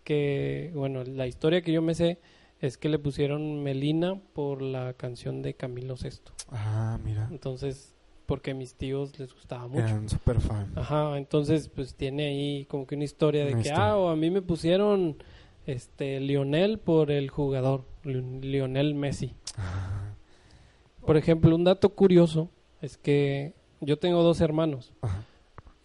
que, 0.03 0.71
bueno, 0.73 1.03
la 1.03 1.27
historia 1.27 1.61
que 1.61 1.71
yo 1.71 1.81
me 1.81 1.95
sé 1.95 2.19
es 2.59 2.77
que 2.77 2.89
le 2.89 3.00
pusieron 3.00 3.63
Melina 3.63 4.19
por 4.33 4.61
la 4.61 4.93
canción 4.93 5.41
de 5.41 5.55
Camilo 5.55 5.97
Sesto. 5.97 6.31
Ah, 6.50 7.00
mira. 7.03 7.27
Entonces, 7.31 7.95
porque 8.27 8.51
a 8.51 8.53
mis 8.53 8.75
tíos 8.75 9.17
les 9.19 9.33
gustaba 9.33 9.67
mucho. 9.67 9.85
Eran 9.88 10.07
súper 10.09 10.39
fan. 10.39 10.71
Ajá, 10.75 11.17
entonces 11.17 11.69
pues 11.69 11.95
tiene 11.95 12.27
ahí 12.27 12.65
como 12.65 12.85
que 12.85 12.95
una 12.95 13.03
historia 13.03 13.45
de 13.45 13.53
Una 13.53 13.61
que, 13.63 13.69
historia. 13.69 13.89
ah, 13.91 13.97
o 13.97 14.09
a 14.09 14.15
mí 14.15 14.29
me 14.29 14.41
pusieron 14.43 15.17
este 15.65 16.19
Lionel 16.19 16.77
por 16.79 17.09
el 17.11 17.29
jugador, 17.29 17.83
Lion- 18.03 18.41
Lionel 18.41 18.93
Messi. 18.93 19.33
Ah, 19.57 20.13
Por 21.05 21.17
ejemplo, 21.17 21.55
un 21.55 21.63
dato 21.63 21.89
curioso 21.89 22.50
es 22.81 22.97
que 22.97 23.53
yo 23.81 23.97
tengo 23.97 24.23
dos 24.23 24.39
hermanos 24.41 24.93
ajá. 25.01 25.25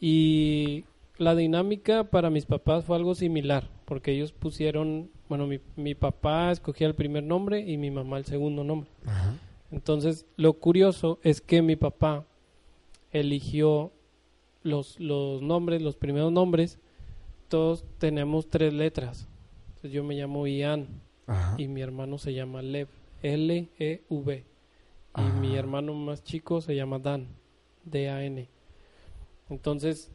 y 0.00 0.84
la 1.18 1.34
dinámica 1.34 2.04
para 2.04 2.30
mis 2.30 2.46
papás 2.46 2.84
fue 2.84 2.96
algo 2.96 3.14
similar, 3.14 3.68
porque 3.86 4.12
ellos 4.12 4.32
pusieron, 4.32 5.10
bueno, 5.28 5.46
mi, 5.46 5.60
mi 5.76 5.94
papá 5.94 6.50
escogía 6.50 6.86
el 6.86 6.94
primer 6.94 7.22
nombre 7.24 7.60
y 7.60 7.78
mi 7.78 7.90
mamá 7.90 8.18
el 8.18 8.26
segundo 8.26 8.64
nombre. 8.64 8.90
Ajá. 9.06 9.34
Entonces, 9.72 10.26
lo 10.36 10.52
curioso 10.54 11.18
es 11.22 11.40
que 11.40 11.62
mi 11.62 11.76
papá 11.76 12.24
eligió 13.12 13.92
los, 14.62 15.00
los 15.00 15.42
nombres, 15.42 15.82
los 15.82 15.96
primeros 15.96 16.30
nombres, 16.32 16.78
todos 17.48 17.84
tenemos 17.98 18.48
tres 18.48 18.72
letras. 18.72 19.26
Entonces, 19.68 19.92
yo 19.92 20.04
me 20.04 20.14
llamo 20.14 20.46
Ian 20.46 20.86
Ajá. 21.26 21.54
y 21.58 21.66
mi 21.68 21.80
hermano 21.80 22.18
se 22.18 22.34
llama 22.34 22.62
Lev, 22.62 22.88
L-E-V. 23.22 24.44
Y 25.18 25.40
mi 25.40 25.56
hermano 25.56 25.94
más 25.94 26.22
chico 26.22 26.60
se 26.60 26.76
llama 26.76 26.98
Dan, 26.98 27.26
D-A-N. 27.86 28.48
Entonces, 29.48 30.10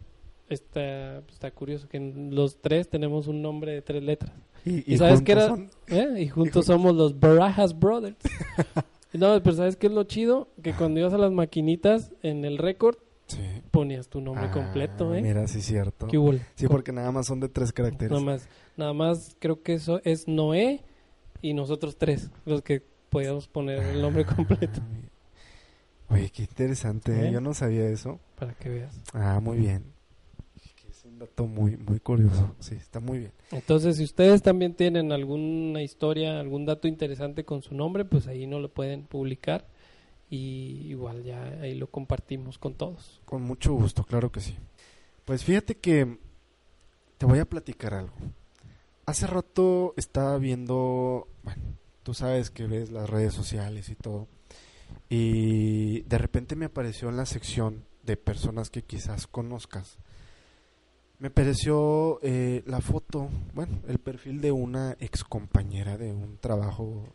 está, 0.49 1.19
está 1.19 1.51
curioso 1.51 1.87
que 1.87 1.99
los 1.99 2.61
tres 2.61 2.89
tenemos 2.89 3.27
un 3.27 3.41
nombre 3.41 3.71
de 3.73 3.81
tres 3.81 4.03
letras. 4.03 4.31
¿Y, 4.65 4.93
¿Y 4.93 4.97
sabes 4.97 5.21
qué 5.21 5.31
era? 5.31 5.47
son? 5.47 5.69
¿Eh? 5.87 6.15
Y 6.19 6.27
juntos 6.27 6.65
somos 6.67 6.93
los 6.95 7.19
Barajas 7.19 7.77
Brothers. 7.77 8.17
no, 9.13 9.41
pero 9.41 9.55
¿sabes 9.55 9.75
qué 9.75 9.87
es 9.87 9.93
lo 9.93 10.03
chido? 10.03 10.49
Que 10.61 10.73
cuando 10.73 10.99
ibas 10.99 11.13
a 11.13 11.17
las 11.17 11.31
maquinitas 11.31 12.11
en 12.21 12.45
el 12.45 12.57
récord 12.57 12.97
Sí. 13.27 13.39
ponías 13.71 14.09
tu 14.09 14.19
nombre 14.19 14.47
Ah, 14.47 14.51
completo, 14.51 15.15
¿eh? 15.15 15.21
Mira, 15.21 15.47
sí, 15.47 15.61
cierto. 15.61 16.09
Sí, 16.55 16.67
porque 16.67 16.91
nada 16.91 17.13
más 17.13 17.27
son 17.27 17.39
de 17.39 17.47
tres 17.47 17.71
caracteres. 17.71 18.11
Nada 18.11 18.21
más, 18.23 18.47
nada 18.75 18.91
más 18.91 19.37
creo 19.39 19.63
que 19.63 19.73
eso 19.73 20.01
es 20.03 20.27
Noé 20.27 20.81
y 21.41 21.53
nosotros 21.53 21.95
tres, 21.97 22.29
los 22.45 22.61
que 22.61 22.83
podíamos 23.09 23.47
poner 23.47 23.79
el 23.83 24.01
nombre 24.01 24.25
completo, 24.25 24.81
Ah, 24.83 25.00
Oye, 26.11 26.29
qué 26.29 26.43
interesante. 26.43 27.27
¿eh? 27.27 27.31
Yo 27.31 27.41
no 27.41 27.53
sabía 27.53 27.87
eso. 27.87 28.19
para 28.37 28.53
que 28.53 28.69
veas. 28.69 29.01
Ah, 29.13 29.39
muy 29.41 29.57
bien. 29.57 29.85
Es 30.89 31.05
un 31.05 31.19
dato 31.19 31.47
muy, 31.47 31.77
muy 31.77 31.99
curioso. 31.99 32.55
Sí, 32.59 32.75
está 32.75 32.99
muy 32.99 33.19
bien. 33.19 33.31
Entonces, 33.51 33.97
si 33.97 34.03
ustedes 34.03 34.41
también 34.41 34.75
tienen 34.75 35.11
alguna 35.11 35.81
historia, 35.81 36.39
algún 36.39 36.65
dato 36.65 36.87
interesante 36.87 37.45
con 37.45 37.63
su 37.63 37.73
nombre, 37.73 38.05
pues 38.05 38.27
ahí 38.27 38.45
no 38.45 38.59
lo 38.59 38.69
pueden 38.69 39.03
publicar 39.03 39.65
y 40.29 40.87
igual 40.89 41.23
ya 41.23 41.43
ahí 41.61 41.75
lo 41.75 41.87
compartimos 41.87 42.57
con 42.57 42.73
todos. 42.75 43.21
Con 43.25 43.41
mucho 43.43 43.73
gusto, 43.73 44.03
claro 44.03 44.31
que 44.31 44.39
sí. 44.39 44.55
Pues 45.25 45.43
fíjate 45.43 45.75
que 45.75 46.17
te 47.17 47.25
voy 47.25 47.39
a 47.39 47.45
platicar 47.45 47.93
algo. 47.93 48.13
Hace 49.05 49.27
rato 49.27 49.93
estaba 49.97 50.37
viendo, 50.37 51.27
bueno, 51.43 51.61
tú 52.03 52.13
sabes 52.13 52.49
que 52.49 52.65
ves 52.65 52.91
las 52.91 53.09
redes 53.09 53.33
sociales 53.33 53.89
y 53.89 53.95
todo, 53.95 54.27
y 55.09 56.01
de 56.01 56.17
repente 56.17 56.55
me 56.55 56.65
apareció 56.65 57.09
en 57.09 57.17
la 57.17 57.25
sección 57.25 57.85
de 58.03 58.17
personas 58.17 58.69
que 58.69 58.83
quizás 58.83 59.27
conozcas, 59.27 59.97
me 61.19 61.27
apareció 61.27 62.19
eh, 62.23 62.63
la 62.65 62.81
foto, 62.81 63.29
bueno, 63.53 63.79
el 63.87 63.99
perfil 63.99 64.41
de 64.41 64.51
una 64.51 64.97
ex 64.99 65.23
compañera 65.23 65.95
de 65.95 66.11
un 66.11 66.37
trabajo 66.37 67.05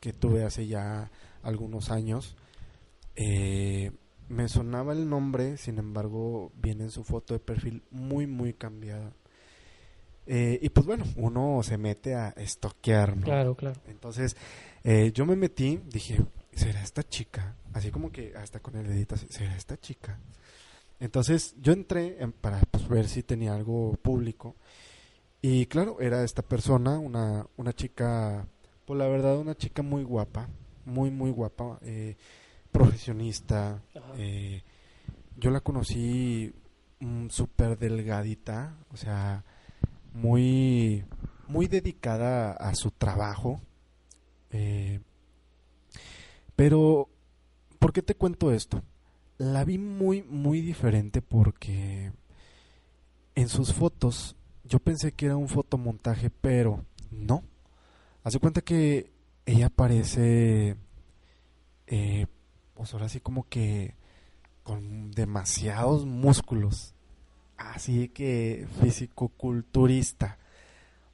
que 0.00 0.14
tuve 0.14 0.42
hace 0.44 0.66
ya 0.66 1.10
algunos 1.42 1.90
años. 1.90 2.34
Eh, 3.14 3.92
me 4.28 4.48
sonaba 4.48 4.92
el 4.92 5.08
nombre, 5.08 5.56
sin 5.56 5.78
embargo, 5.78 6.50
viene 6.56 6.84
en 6.84 6.90
su 6.90 7.04
foto 7.04 7.34
de 7.34 7.40
perfil 7.40 7.82
muy, 7.90 8.26
muy 8.26 8.54
cambiada. 8.54 9.12
Eh, 10.26 10.58
y 10.60 10.68
pues 10.70 10.86
bueno, 10.86 11.04
uno 11.16 11.62
se 11.62 11.78
mete 11.78 12.14
a 12.14 12.30
estoquear, 12.30 13.16
¿no? 13.16 13.22
Claro, 13.22 13.54
claro. 13.54 13.80
Entonces, 13.86 14.36
eh, 14.82 15.12
yo 15.14 15.24
me 15.24 15.36
metí, 15.36 15.80
dije, 15.86 16.20
¿será 16.56 16.82
esta 16.82 17.02
chica? 17.08 17.54
Así 17.72 17.90
como 17.92 18.10
que 18.10 18.34
hasta 18.36 18.58
con 18.58 18.74
el 18.76 18.86
dedito, 18.88 19.14
así, 19.14 19.26
¿será 19.30 19.54
esta 19.56 19.78
chica? 19.78 20.18
Entonces, 20.98 21.54
yo 21.60 21.72
entré 21.72 22.20
en- 22.22 22.32
para 22.32 22.58
pues, 22.70 22.88
ver 22.88 23.06
si 23.08 23.22
tenía 23.22 23.54
algo 23.54 23.92
público. 24.02 24.56
Y 25.42 25.66
claro, 25.66 26.00
era 26.00 26.24
esta 26.24 26.42
persona, 26.42 26.98
una, 26.98 27.46
una 27.56 27.72
chica, 27.72 28.46
pues 28.86 28.98
la 28.98 29.06
verdad, 29.06 29.38
una 29.38 29.54
chica 29.54 29.82
muy 29.82 30.02
guapa, 30.02 30.48
muy, 30.84 31.10
muy 31.10 31.30
guapa, 31.30 31.78
eh, 31.82 32.16
profesionista. 32.72 33.80
Eh, 34.16 34.62
yo 35.36 35.50
la 35.50 35.60
conocí 35.60 36.52
mm, 37.00 37.28
súper 37.28 37.78
delgadita, 37.78 38.74
o 38.92 38.96
sea, 38.96 39.44
muy, 40.14 41.04
muy 41.46 41.66
dedicada 41.68 42.52
a 42.52 42.74
su 42.74 42.90
trabajo. 42.90 43.60
Eh, 44.50 45.00
pero, 46.56 47.08
¿por 47.78 47.92
qué 47.92 48.02
te 48.02 48.14
cuento 48.14 48.52
esto? 48.52 48.82
La 49.38 49.64
vi 49.64 49.78
muy, 49.78 50.22
muy 50.22 50.62
diferente 50.62 51.22
porque 51.22 52.12
en 53.34 53.48
sus 53.48 53.74
fotos 53.74 54.34
yo 54.64 54.78
pensé 54.78 55.12
que 55.12 55.26
era 55.26 55.36
un 55.36 55.48
fotomontaje, 55.48 56.30
pero 56.30 56.84
no. 57.10 57.44
Hace 58.24 58.40
cuenta 58.40 58.62
que 58.62 59.12
ella 59.44 59.68
parece, 59.68 60.76
eh, 61.86 62.26
pues 62.74 62.92
ahora 62.92 63.08
sí 63.08 63.20
como 63.20 63.48
que 63.48 63.94
con 64.62 65.12
demasiados 65.12 66.06
músculos. 66.06 66.94
Así 67.56 68.08
que 68.08 68.66
físico-culturista. 68.80 70.38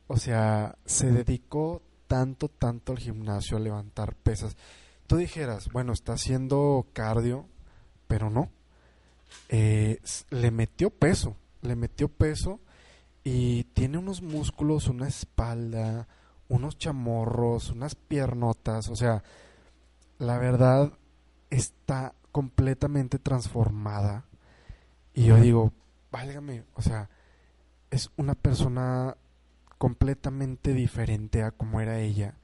O 0.07 0.17
sea, 0.17 0.77
se 0.87 1.11
dedicó 1.11 1.83
tanto, 2.07 2.49
tanto 2.49 2.93
al 2.93 2.99
gimnasio 2.99 3.57
a 3.57 3.61
levantar 3.61 4.15
pesas. 4.15 4.57
Tú 5.07 5.17
dijeras, 5.17 5.69
bueno, 5.73 5.93
está 5.93 6.15
haciendo 6.15 6.87
cardio, 6.93 7.47
pero 8.09 8.31
no. 8.31 8.51
Eh, 9.49 10.01
le 10.31 10.51
metió 10.51 10.91
peso, 10.91 11.37
le 11.63 11.77
metió 11.77 12.09
peso 12.09 12.61
y 13.25 13.65
tiene 13.65 13.99
unos 13.99 14.23
músculos, 14.23 14.89
una 14.89 15.09
espalda, 15.09 16.09
unos 16.49 16.77
chamorros, 16.79 17.71
unas 17.71 17.95
piernotas, 17.95 18.89
o 18.89 18.97
sea, 18.97 19.23
la 20.19 20.39
verdad 20.39 20.93
está 21.51 22.15
completamente 22.31 23.19
transformada. 23.19 24.25
Y 25.15 25.25
yo 25.25 25.37
digo, 25.37 25.73
válgame, 26.11 26.65
o 26.75 26.83
sea, 26.83 27.11
es 27.91 28.11
una 28.17 28.35
persona 28.35 29.17
completamente 29.79 30.73
diferente 30.73 31.43
a 31.43 31.51
como 31.51 31.81
era 31.81 32.01
ella. 32.01 32.35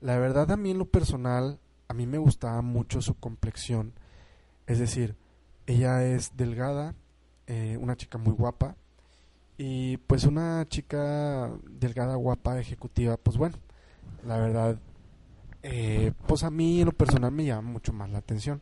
La 0.00 0.18
verdad 0.18 0.50
a 0.50 0.56
mí 0.56 0.70
en 0.70 0.78
lo 0.78 0.86
personal, 0.86 1.58
a 1.88 1.94
mí 1.94 2.06
me 2.06 2.18
gustaba 2.18 2.62
mucho 2.62 3.00
su 3.02 3.14
complexión. 3.14 3.92
Es 4.66 4.78
decir, 4.78 5.16
ella 5.66 6.04
es 6.04 6.36
delgada, 6.36 6.94
eh, 7.46 7.76
una 7.80 7.96
chica 7.96 8.18
muy 8.18 8.32
guapa, 8.32 8.76
y 9.58 9.96
pues 9.98 10.24
una 10.24 10.66
chica 10.68 11.50
delgada, 11.68 12.16
guapa, 12.16 12.58
ejecutiva, 12.60 13.16
pues 13.16 13.36
bueno, 13.36 13.56
la 14.24 14.38
verdad, 14.38 14.78
eh, 15.62 16.12
pues 16.26 16.42
a 16.42 16.50
mí 16.50 16.80
en 16.80 16.86
lo 16.86 16.92
personal 16.92 17.32
me 17.32 17.44
llama 17.44 17.70
mucho 17.70 17.92
más 17.92 18.10
la 18.10 18.18
atención. 18.18 18.60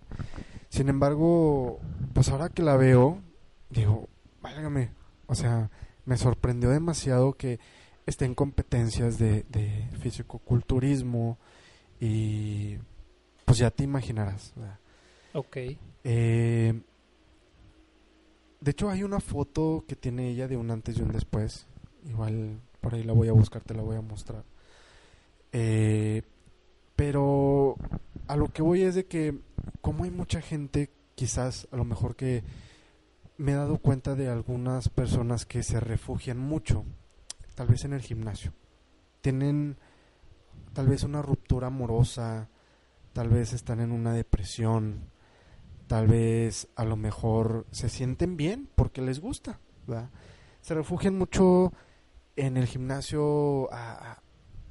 Sin 0.68 0.88
embargo, 0.88 1.80
pues 2.12 2.28
ahora 2.28 2.48
que 2.48 2.62
la 2.62 2.76
veo, 2.76 3.20
digo, 3.70 4.08
válgame, 4.40 4.90
o 5.26 5.34
sea, 5.34 5.70
me 6.04 6.16
sorprendió 6.16 6.70
demasiado 6.70 7.32
que 7.32 7.58
esté 8.06 8.24
en 8.26 8.34
competencias 8.34 9.18
de, 9.18 9.44
de 9.48 9.88
físico-culturismo 10.00 11.38
y 12.00 12.78
pues 13.44 13.58
ya 13.58 13.70
te 13.70 13.84
imaginarás. 13.84 14.52
Ok. 15.32 15.56
Eh, 16.04 16.80
de 18.60 18.70
hecho, 18.70 18.88
hay 18.88 19.02
una 19.02 19.20
foto 19.20 19.84
que 19.86 19.96
tiene 19.96 20.30
ella 20.30 20.48
de 20.48 20.56
un 20.56 20.70
antes 20.70 20.96
y 20.98 21.02
un 21.02 21.12
después. 21.12 21.66
Igual 22.06 22.60
por 22.80 22.94
ahí 22.94 23.02
la 23.02 23.12
voy 23.12 23.28
a 23.28 23.32
buscar, 23.32 23.62
te 23.62 23.74
la 23.74 23.82
voy 23.82 23.96
a 23.96 24.00
mostrar. 24.00 24.44
Eh, 25.52 26.22
pero 26.96 27.76
a 28.26 28.36
lo 28.36 28.48
que 28.48 28.62
voy 28.62 28.82
es 28.82 28.94
de 28.94 29.06
que, 29.06 29.38
como 29.80 30.04
hay 30.04 30.10
mucha 30.10 30.40
gente, 30.40 30.90
quizás 31.14 31.68
a 31.70 31.76
lo 31.76 31.84
mejor 31.84 32.16
que 32.16 32.44
me 33.36 33.52
he 33.52 33.54
dado 33.54 33.78
cuenta 33.78 34.14
de 34.14 34.28
algunas 34.28 34.88
personas 34.88 35.44
que 35.44 35.62
se 35.62 35.80
refugian 35.80 36.38
mucho, 36.38 36.84
tal 37.54 37.68
vez 37.68 37.84
en 37.84 37.92
el 37.92 38.00
gimnasio. 38.00 38.52
Tienen 39.20 39.76
tal 40.72 40.88
vez 40.88 41.02
una 41.02 41.22
ruptura 41.22 41.68
amorosa, 41.68 42.48
tal 43.14 43.28
vez 43.28 43.54
están 43.54 43.80
en 43.80 43.92
una 43.92 44.12
depresión, 44.12 45.08
tal 45.86 46.08
vez 46.08 46.68
a 46.76 46.84
lo 46.84 46.96
mejor 46.96 47.64
se 47.70 47.88
sienten 47.88 48.36
bien 48.36 48.68
porque 48.74 49.00
les 49.00 49.20
gusta, 49.20 49.60
Se 50.60 50.74
refugian 50.74 51.16
mucho 51.16 51.72
en 52.36 52.56
el 52.56 52.66
gimnasio, 52.66 53.70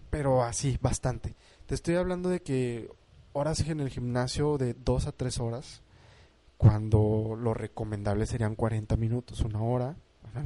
pero 0.10 0.44
así, 0.44 0.78
bastante. 0.82 1.36
Te 1.66 1.74
estoy 1.74 1.96
hablando 1.96 2.30
de 2.30 2.42
que 2.42 2.92
horas 3.32 3.62
en 3.62 3.80
el 3.80 3.90
gimnasio 3.90 4.58
de 4.58 4.74
dos 4.74 5.08
a 5.08 5.14
tres 5.14 5.40
horas, 5.40 5.82
cuando 6.58 7.36
lo 7.40 7.54
recomendable 7.54 8.26
serían 8.26 8.56
40 8.56 8.98
minutos, 8.98 9.42
una 9.42 9.62
hora. 9.62 9.96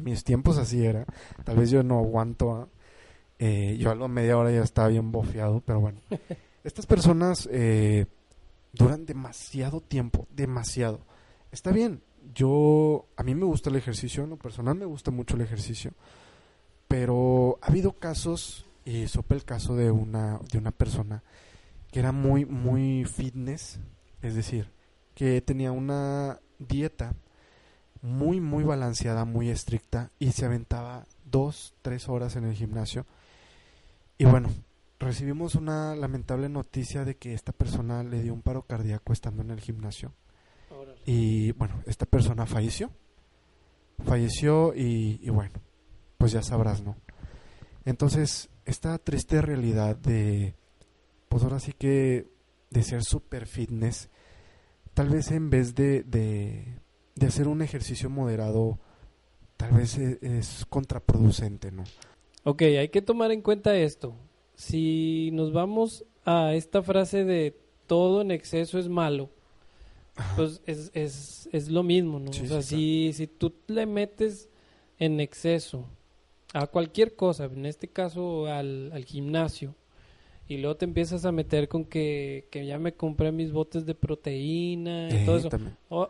Mis 0.03 0.23
tiempos 0.23 0.57
así 0.57 0.85
era. 0.85 1.05
Tal 1.43 1.57
vez 1.57 1.71
yo 1.71 1.81
no 1.81 1.99
aguanto. 1.99 2.69
Eh, 3.39 3.77
yo 3.79 3.91
a 3.91 3.95
la 3.95 4.07
media 4.07 4.37
hora 4.37 4.51
ya 4.51 4.61
estaba 4.61 4.89
bien 4.89 5.11
bofeado, 5.11 5.61
pero 5.61 5.79
bueno. 5.79 5.99
Estas 6.67 6.85
personas 6.85 7.47
eh, 7.49 8.07
duran 8.73 9.05
demasiado 9.05 9.79
tiempo, 9.79 10.27
demasiado. 10.35 10.99
Está 11.49 11.71
bien, 11.71 12.01
yo, 12.35 13.07
a 13.15 13.23
mí 13.23 13.35
me 13.35 13.45
gusta 13.45 13.69
el 13.69 13.77
ejercicio, 13.77 14.25
en 14.25 14.31
lo 14.31 14.35
personal 14.35 14.75
me 14.75 14.83
gusta 14.83 15.09
mucho 15.09 15.37
el 15.37 15.43
ejercicio, 15.43 15.93
pero 16.89 17.57
ha 17.61 17.67
habido 17.67 17.93
casos, 17.93 18.65
y 18.83 19.07
supe 19.07 19.33
el 19.35 19.45
caso 19.45 19.77
de 19.77 19.91
una, 19.91 20.41
de 20.51 20.57
una 20.57 20.71
persona 20.71 21.23
que 21.89 21.99
era 21.99 22.11
muy, 22.11 22.43
muy 22.43 23.05
fitness, 23.05 23.79
es 24.21 24.35
decir, 24.35 24.69
que 25.15 25.39
tenía 25.39 25.71
una 25.71 26.41
dieta 26.59 27.13
muy, 28.01 28.41
muy 28.41 28.65
balanceada, 28.65 29.23
muy 29.23 29.49
estricta, 29.49 30.11
y 30.19 30.33
se 30.33 30.43
aventaba 30.43 31.05
dos, 31.23 31.75
tres 31.81 32.09
horas 32.09 32.35
en 32.35 32.43
el 32.43 32.55
gimnasio. 32.55 33.05
Y 34.17 34.25
bueno, 34.25 34.49
recibimos 34.99 35.55
una 35.55 35.95
lamentable 35.95 36.49
noticia 36.49 37.05
de 37.05 37.15
que 37.15 37.33
esta 37.33 37.51
persona 37.51 38.03
le 38.03 38.21
dio 38.21 38.33
un 38.33 38.41
paro 38.41 38.63
cardíaco 38.63 39.13
estando 39.13 39.43
en 39.43 39.51
el 39.51 39.61
gimnasio. 39.61 40.13
Y 41.05 41.51
bueno, 41.53 41.81
esta 41.85 42.05
persona 42.05 42.45
falleció. 42.45 42.91
Falleció 44.03 44.73
y, 44.75 45.29
bueno, 45.29 45.53
pues 46.17 46.31
ya 46.31 46.43
sabrás, 46.43 46.83
¿no? 46.83 46.95
Entonces, 47.85 48.49
esta 48.65 48.97
triste 48.97 49.41
realidad 49.41 49.95
de, 49.95 50.55
pues 51.29 51.43
ahora 51.43 51.59
sí 51.59 51.73
que, 51.73 52.27
de 52.69 52.83
ser 52.83 53.03
super 53.03 53.47
fitness, 53.47 54.09
tal 54.93 55.09
vez 55.09 55.31
en 55.31 55.49
vez 55.49 55.73
de, 55.73 56.03
de, 56.03 56.79
de 57.15 57.25
hacer 57.25 57.47
un 57.47 57.61
ejercicio 57.61 58.09
moderado, 58.09 58.77
tal 59.55 59.71
vez 59.71 59.97
es, 59.97 60.21
es 60.21 60.65
contraproducente, 60.65 61.71
¿no? 61.71 61.85
Ok, 62.43 62.63
hay 62.63 62.89
que 62.89 63.01
tomar 63.01 63.31
en 63.31 63.41
cuenta 63.41 63.75
esto 63.75 64.15
si 64.57 65.29
nos 65.33 65.53
vamos 65.53 66.03
a 66.25 66.55
esta 66.55 66.81
frase 66.81 67.23
de 67.23 67.55
todo 67.85 68.21
en 68.21 68.31
exceso 68.31 68.79
es 68.79 68.89
malo, 68.89 69.29
pues 70.35 70.61
es, 70.65 70.91
es, 70.93 71.47
es 71.53 71.69
lo 71.69 71.83
mismo, 71.83 72.19
¿no? 72.19 72.31
o 72.31 72.33
sea, 72.33 72.63
si, 72.63 73.13
si 73.13 73.27
tú 73.27 73.53
le 73.67 73.85
metes 73.85 74.49
en 74.97 75.19
exceso 75.19 75.85
a 76.53 76.65
cualquier 76.65 77.15
cosa, 77.15 77.45
en 77.45 77.67
este 77.67 77.87
caso 77.87 78.47
al, 78.47 78.91
al 78.93 79.05
gimnasio, 79.05 79.75
y 80.47 80.57
luego 80.57 80.75
te 80.75 80.85
empiezas 80.85 81.23
a 81.25 81.31
meter 81.31 81.67
con 81.67 81.85
que, 81.85 82.47
que 82.49 82.65
ya 82.65 82.79
me 82.79 82.93
compré 82.93 83.31
mis 83.31 83.51
botes 83.51 83.85
de 83.85 83.93
proteína 83.93 85.09
y 85.11 85.23
todo 85.23 85.37
eso. 85.37 85.49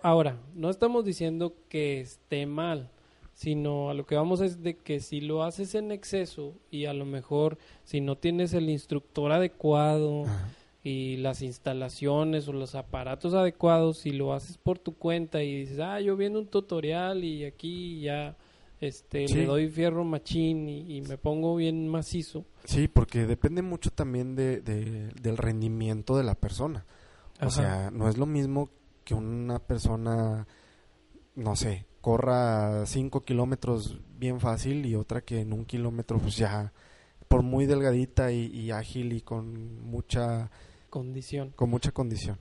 ahora, 0.01 0.39
no 0.55 0.69
estamos 0.69 1.03
diciendo 1.03 1.53
que 1.67 1.99
esté 1.99 2.45
mal, 2.45 2.89
sino 3.37 3.91
a 3.91 3.93
lo 3.93 4.07
que 4.07 4.15
vamos 4.15 4.41
es 4.41 4.63
de 4.63 4.77
que 4.77 4.99
si 4.99 5.21
lo 5.21 5.43
haces 5.43 5.75
en 5.75 5.91
exceso 5.91 6.55
y 6.71 6.85
a 6.85 6.93
lo 6.93 7.05
mejor 7.05 7.59
si 7.83 8.01
no 8.01 8.17
tienes 8.17 8.51
el 8.55 8.67
instructor 8.67 9.31
adecuado 9.31 10.25
y 10.81 11.17
las 11.17 11.43
instalaciones 11.43 12.47
o 12.47 12.53
los 12.53 12.73
aparatos 12.73 13.35
adecuados, 13.35 13.99
si 13.99 14.09
lo 14.09 14.33
haces 14.33 14.57
por 14.57 14.79
tu 14.79 14.95
cuenta 14.95 15.43
y 15.43 15.55
dices, 15.55 15.79
ah, 15.79 16.01
yo 16.01 16.17
viendo 16.17 16.39
un 16.39 16.47
tutorial 16.47 17.23
y 17.23 17.45
aquí 17.45 18.01
ya 18.01 18.35
este 18.81 19.27
le 19.27 19.45
doy 19.45 19.69
fierro 19.69 20.03
machín 20.03 20.67
y, 20.67 21.01
me 21.01 21.19
pongo 21.19 21.55
bien 21.55 21.87
macizo. 21.87 22.43
Sí, 22.63 22.87
porque 22.87 23.27
depende 23.27 23.61
mucho 23.61 23.91
también 23.91 24.35
de, 24.35 24.61
del 24.61 25.37
rendimiento 25.37 26.17
de 26.17 26.23
la 26.23 26.33
persona. 26.33 26.87
O 27.39 27.51
sea, 27.51 27.91
no 27.91 28.09
es 28.09 28.17
lo 28.17 28.25
mismo 28.25 28.71
que 29.03 29.13
una 29.13 29.59
persona, 29.59 30.47
no 31.35 31.55
sé, 31.55 31.85
corra 32.07 32.85
5 32.85 33.25
kilómetros 33.25 33.99
bien 34.17 34.39
fácil 34.39 34.85
y 34.85 34.95
otra 34.95 35.19
que 35.19 35.41
en 35.41 35.51
un 35.51 35.65
kilómetro 35.65 36.19
pues 36.19 36.37
ya 36.37 36.71
por 37.27 37.43
muy 37.43 37.65
delgadita 37.65 38.31
y, 38.31 38.71
ágil 38.71 39.11
y 39.11 39.19
con 39.19 39.83
mucha 39.83 40.49
condición. 40.89 41.51
Con 41.57 41.69
mucha 41.69 41.91
condición. 41.91 42.39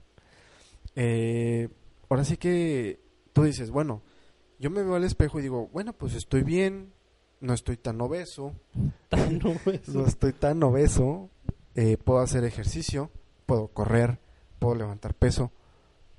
Eh, 0.95 1.67
ahora 2.07 2.23
sí 2.23 2.37
que 2.37 3.01
tú 3.33 3.43
dices, 3.43 3.69
bueno, 3.69 4.03
yo 4.57 4.69
me 4.69 4.83
veo 4.83 4.95
al 4.95 5.03
espejo 5.03 5.37
y 5.37 5.41
digo, 5.41 5.67
bueno, 5.73 5.91
pues 5.91 6.13
estoy 6.13 6.43
bien, 6.43 6.93
no 7.41 7.53
estoy 7.53 7.75
tan 7.75 7.99
obeso, 7.99 8.53
tan 9.09 9.45
obeso. 9.45 9.91
no 9.91 10.05
estoy 10.05 10.31
tan 10.31 10.63
obeso, 10.63 11.29
eh, 11.75 11.97
puedo 11.97 12.21
hacer 12.21 12.45
ejercicio, 12.45 13.11
puedo 13.45 13.67
correr, 13.67 14.21
puedo 14.59 14.75
levantar 14.75 15.13
peso, 15.13 15.51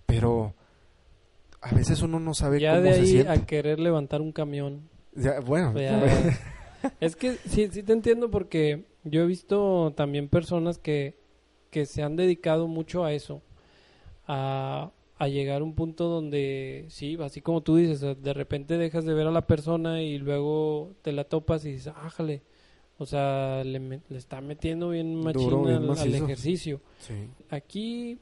pero 0.04 0.52
a 1.60 1.74
veces 1.74 2.02
uno 2.02 2.20
no 2.20 2.34
sabe 2.34 2.60
Ya 2.60 2.72
cómo 2.76 2.82
de 2.84 2.92
se 2.94 3.00
ahí 3.00 3.06
siente. 3.06 3.30
a 3.30 3.46
querer 3.46 3.80
levantar 3.80 4.20
un 4.20 4.32
camión. 4.32 4.88
Ya, 5.14 5.40
bueno, 5.40 5.72
es 7.00 7.16
que 7.16 7.36
sí, 7.48 7.68
sí 7.70 7.82
te 7.82 7.92
entiendo 7.92 8.30
porque 8.30 8.84
yo 9.04 9.22
he 9.22 9.26
visto 9.26 9.92
también 9.96 10.28
personas 10.28 10.78
que, 10.78 11.14
que 11.70 11.86
se 11.86 12.02
han 12.02 12.14
dedicado 12.16 12.68
mucho 12.68 13.04
a 13.04 13.12
eso, 13.12 13.42
a, 14.26 14.90
a 15.18 15.28
llegar 15.28 15.60
a 15.62 15.64
un 15.64 15.74
punto 15.74 16.04
donde, 16.08 16.84
sí, 16.88 17.18
así 17.20 17.40
como 17.40 17.62
tú 17.62 17.76
dices, 17.76 18.00
de 18.22 18.32
repente 18.32 18.78
dejas 18.78 19.04
de 19.04 19.14
ver 19.14 19.26
a 19.26 19.30
la 19.32 19.46
persona 19.46 20.02
y 20.02 20.18
luego 20.18 20.92
te 21.02 21.12
la 21.12 21.24
topas 21.24 21.64
y 21.64 21.72
dices, 21.72 21.92
ájale, 21.96 22.42
o 22.98 23.06
sea, 23.06 23.62
le, 23.64 23.78
le 23.80 24.18
está 24.18 24.40
metiendo 24.40 24.90
bien 24.90 25.14
machín 25.16 25.42
Duro, 25.50 25.62
bien 25.64 25.90
al- 25.90 25.98
al 25.98 26.14
ejercicio. 26.14 26.80
sí. 26.98 27.14
Aquí 27.50 28.18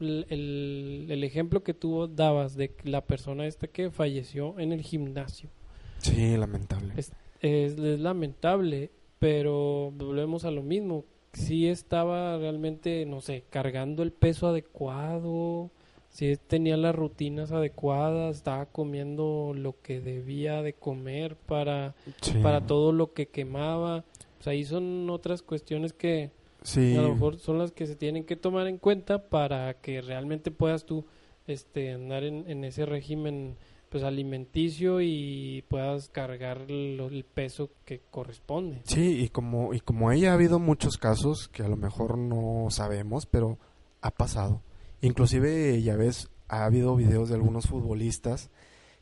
el, 0.00 1.06
el- 1.10 1.24
ejemplo 1.24 1.62
que 1.62 1.74
tú 1.74 2.08
dabas 2.08 2.56
de 2.56 2.72
la 2.84 3.04
persona 3.04 3.46
esta 3.46 3.66
que 3.66 3.90
falleció 3.90 4.58
en 4.58 4.72
el 4.72 4.82
gimnasio 4.82 5.50
Sí, 5.98 6.36
lamentable. 6.36 6.94
Es- 6.96 7.12
es, 7.40 7.78
es 7.78 8.00
lamentable, 8.00 8.90
pero 9.18 9.92
volvemos 9.96 10.44
a 10.44 10.50
lo 10.50 10.62
mismo. 10.62 11.04
Si 11.32 11.66
estaba 11.68 12.38
realmente, 12.38 13.04
no 13.06 13.20
sé, 13.20 13.44
cargando 13.50 14.02
el 14.02 14.12
peso 14.12 14.48
adecuado, 14.48 15.70
si 16.10 16.36
tenía 16.36 16.76
las 16.76 16.94
rutinas 16.94 17.52
adecuadas, 17.52 18.36
estaba 18.36 18.66
comiendo 18.66 19.52
lo 19.54 19.80
que 19.82 20.00
debía 20.00 20.62
de 20.62 20.72
comer 20.72 21.36
para, 21.36 21.94
Sí. 22.22 22.32
para 22.42 22.66
todo 22.66 22.92
lo 22.92 23.12
que 23.12 23.26
quemaba. 23.26 24.04
Pues 24.38 24.48
ahí 24.48 24.64
son 24.64 25.10
otras 25.10 25.42
cuestiones 25.42 25.92
que, 25.92 26.30
Sí. 26.62 26.96
a 26.96 27.02
lo 27.02 27.12
mejor 27.14 27.38
son 27.38 27.58
las 27.58 27.72
que 27.72 27.86
se 27.86 27.94
tienen 27.96 28.24
que 28.24 28.36
tomar 28.36 28.66
en 28.66 28.78
cuenta 28.78 29.28
para 29.28 29.74
que 29.80 30.00
realmente 30.00 30.50
puedas 30.50 30.84
tú 30.86 31.04
este 31.46 31.92
andar 31.92 32.24
en, 32.24 32.44
en 32.50 32.64
ese 32.64 32.84
régimen 32.84 33.56
pues 33.88 34.02
alimenticio 34.04 35.00
y 35.00 35.64
puedas 35.68 36.10
cargar 36.10 36.70
lo- 36.70 37.06
el 37.08 37.24
peso 37.24 37.70
que 37.86 38.02
corresponde. 38.10 38.82
Sí, 38.84 39.22
y 39.22 39.28
como, 39.30 39.72
y 39.72 39.80
como 39.80 40.10
ahí 40.10 40.26
ha 40.26 40.34
habido 40.34 40.58
muchos 40.58 40.98
casos 40.98 41.48
que 41.48 41.62
a 41.62 41.68
lo 41.68 41.76
mejor 41.76 42.18
no 42.18 42.66
sabemos, 42.70 43.24
pero 43.24 43.58
ha 44.02 44.10
pasado. 44.10 44.60
Inclusive, 45.00 45.80
ya 45.80 45.96
ves, 45.96 46.28
ha 46.48 46.64
habido 46.66 46.96
videos 46.96 47.30
de 47.30 47.36
algunos 47.36 47.66
futbolistas 47.66 48.50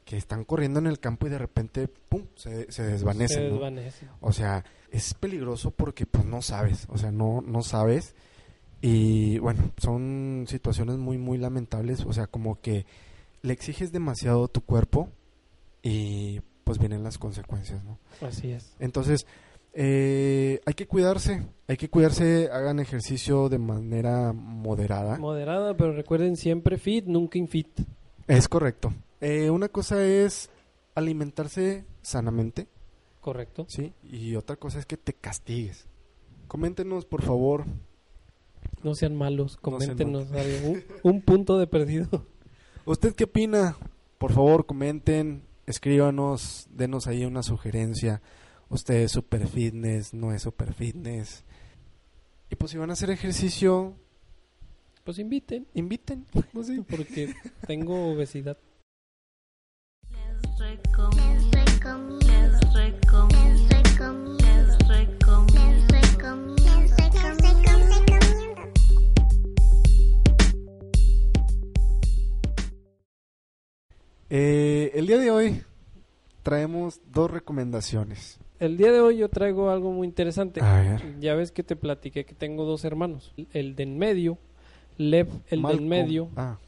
que 0.06 0.16
están 0.16 0.44
corriendo 0.44 0.78
en 0.78 0.86
el 0.86 1.00
campo 1.00 1.26
y 1.26 1.30
de 1.30 1.38
repente, 1.38 1.88
¡pum!, 1.88 2.22
se, 2.36 2.70
se 2.70 2.84
desvanecen. 2.84 3.38
Se 3.38 3.48
¿no? 3.48 3.54
desvanece. 3.54 4.06
O 4.20 4.32
sea, 4.32 4.64
es 4.90 5.12
peligroso 5.14 5.72
porque 5.72 6.06
pues 6.06 6.24
no 6.24 6.42
sabes, 6.42 6.86
o 6.88 6.96
sea, 6.96 7.10
no, 7.10 7.42
no 7.42 7.62
sabes. 7.62 8.14
Y 8.80 9.38
bueno, 9.40 9.72
son 9.78 10.44
situaciones 10.46 10.96
muy, 10.96 11.18
muy 11.18 11.38
lamentables, 11.38 12.04
o 12.06 12.12
sea, 12.12 12.28
como 12.28 12.60
que 12.60 12.86
le 13.42 13.52
exiges 13.52 13.90
demasiado 13.90 14.44
a 14.44 14.48
tu 14.48 14.60
cuerpo 14.60 15.08
y 15.82 16.40
pues 16.62 16.78
vienen 16.78 17.02
las 17.02 17.18
consecuencias, 17.18 17.82
¿no? 17.82 17.98
Así 18.20 18.52
es. 18.52 18.76
Entonces, 18.78 19.26
eh, 19.72 20.60
hay 20.66 20.74
que 20.74 20.86
cuidarse, 20.86 21.42
hay 21.66 21.76
que 21.76 21.90
cuidarse, 21.90 22.48
hagan 22.52 22.78
ejercicio 22.78 23.48
de 23.48 23.58
manera 23.58 24.32
moderada. 24.32 25.18
Moderada, 25.18 25.76
pero 25.76 25.92
recuerden 25.92 26.36
siempre 26.36 26.78
fit, 26.78 27.06
nunca 27.06 27.38
infit. 27.38 27.80
Es 28.28 28.46
correcto. 28.46 28.92
Eh, 29.20 29.50
una 29.50 29.68
cosa 29.68 30.04
es 30.04 30.50
alimentarse 30.94 31.84
sanamente, 32.02 32.68
Correcto. 33.20 33.66
¿sí? 33.68 33.92
Y 34.04 34.36
otra 34.36 34.56
cosa 34.56 34.78
es 34.78 34.86
que 34.86 34.96
te 34.96 35.12
castigues. 35.14 35.86
Coméntenos, 36.48 37.04
por 37.06 37.22
favor. 37.22 37.64
No 38.82 38.94
sean 38.94 39.16
malos, 39.16 39.58
No 39.64 39.80
sean 39.80 39.96
coméntenos 39.96 40.30
algo. 40.32 40.68
Un, 40.70 40.84
un 41.02 41.22
punto 41.22 41.58
de 41.58 41.66
perdido. 41.66 42.26
¿Usted 42.84 43.14
qué 43.14 43.24
opina? 43.24 43.76
Por 44.18 44.32
favor, 44.32 44.64
comenten, 44.66 45.42
escríbanos, 45.66 46.68
denos 46.70 47.06
ahí 47.06 47.24
una 47.24 47.42
sugerencia. 47.42 48.22
Usted 48.68 48.94
es 49.02 49.12
super 49.12 49.46
fitness, 49.48 50.14
no 50.14 50.32
es 50.32 50.42
super 50.42 50.72
fitness. 50.72 51.44
Y 52.50 52.54
pues 52.56 52.70
si 52.70 52.78
van 52.78 52.90
a 52.90 52.92
hacer 52.92 53.10
ejercicio, 53.10 53.94
Pues 55.04 55.18
inviten, 55.18 55.66
inviten. 55.74 56.26
No 56.52 56.62
sé. 56.62 56.82
porque 56.88 57.34
tengo 57.66 58.12
obesidad. 58.12 58.56
Eh, 74.30 74.90
el 74.94 75.06
día 75.06 75.18
de 75.18 75.30
hoy 75.30 75.62
traemos 76.42 77.00
dos 77.12 77.30
recomendaciones. 77.30 78.38
El 78.58 78.76
día 78.76 78.90
de 78.90 79.00
hoy 79.00 79.18
yo 79.18 79.28
traigo 79.28 79.70
algo 79.70 79.92
muy 79.92 80.06
interesante. 80.06 80.60
A 80.62 80.80
ver. 80.80 81.20
Ya 81.20 81.34
ves 81.34 81.52
que 81.52 81.62
te 81.62 81.76
platiqué 81.76 82.24
que 82.24 82.34
tengo 82.34 82.64
dos 82.64 82.84
hermanos. 82.84 83.32
El 83.52 83.76
de 83.76 83.82
en 83.84 83.98
medio, 83.98 84.38
Lev, 84.96 85.28
el 85.28 85.42
del 85.50 85.60
Malcolm. 85.60 85.88
medio, 85.88 86.28
Ah, 86.36 86.58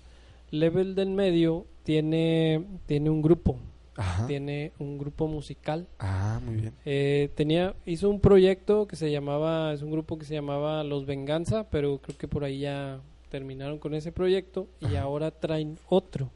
Lev, 0.51 0.79
el 0.79 0.95
del 0.95 1.11
medio, 1.11 1.67
tiene, 1.83 2.65
tiene 2.87 3.09
un 3.11 3.23
grupo. 3.23 3.57
ajá. 3.97 4.27
Tiene 4.27 4.73
un 4.79 4.99
grupo 4.99 5.27
musical. 5.27 5.89
Ah, 5.99 6.41
muy 6.45 6.57
bien. 6.57 6.75
Eh, 6.85 7.31
tenía, 7.35 7.75
hizo 7.87 8.11
un 8.11 8.21
proyecto 8.21 8.87
que 8.87 8.97
se 8.97 9.11
llamaba, 9.11 9.73
es 9.73 9.83
un 9.83 9.91
grupo 9.91 10.19
que 10.19 10.27
se 10.27 10.35
llamaba 10.35 10.85
Los 10.85 11.07
Venganza, 11.07 11.69
pero 11.71 11.99
creo 11.99 12.17
que 12.19 12.29
por 12.29 12.45
ahí 12.45 12.61
ya 12.61 13.01
terminaron 13.31 13.79
con 13.79 13.95
ese 13.95 14.13
proyecto 14.13 14.69
y 14.81 14.87
Ajá. 14.87 15.01
ahora 15.03 15.31
traen 15.31 15.79
otro. 15.89 16.31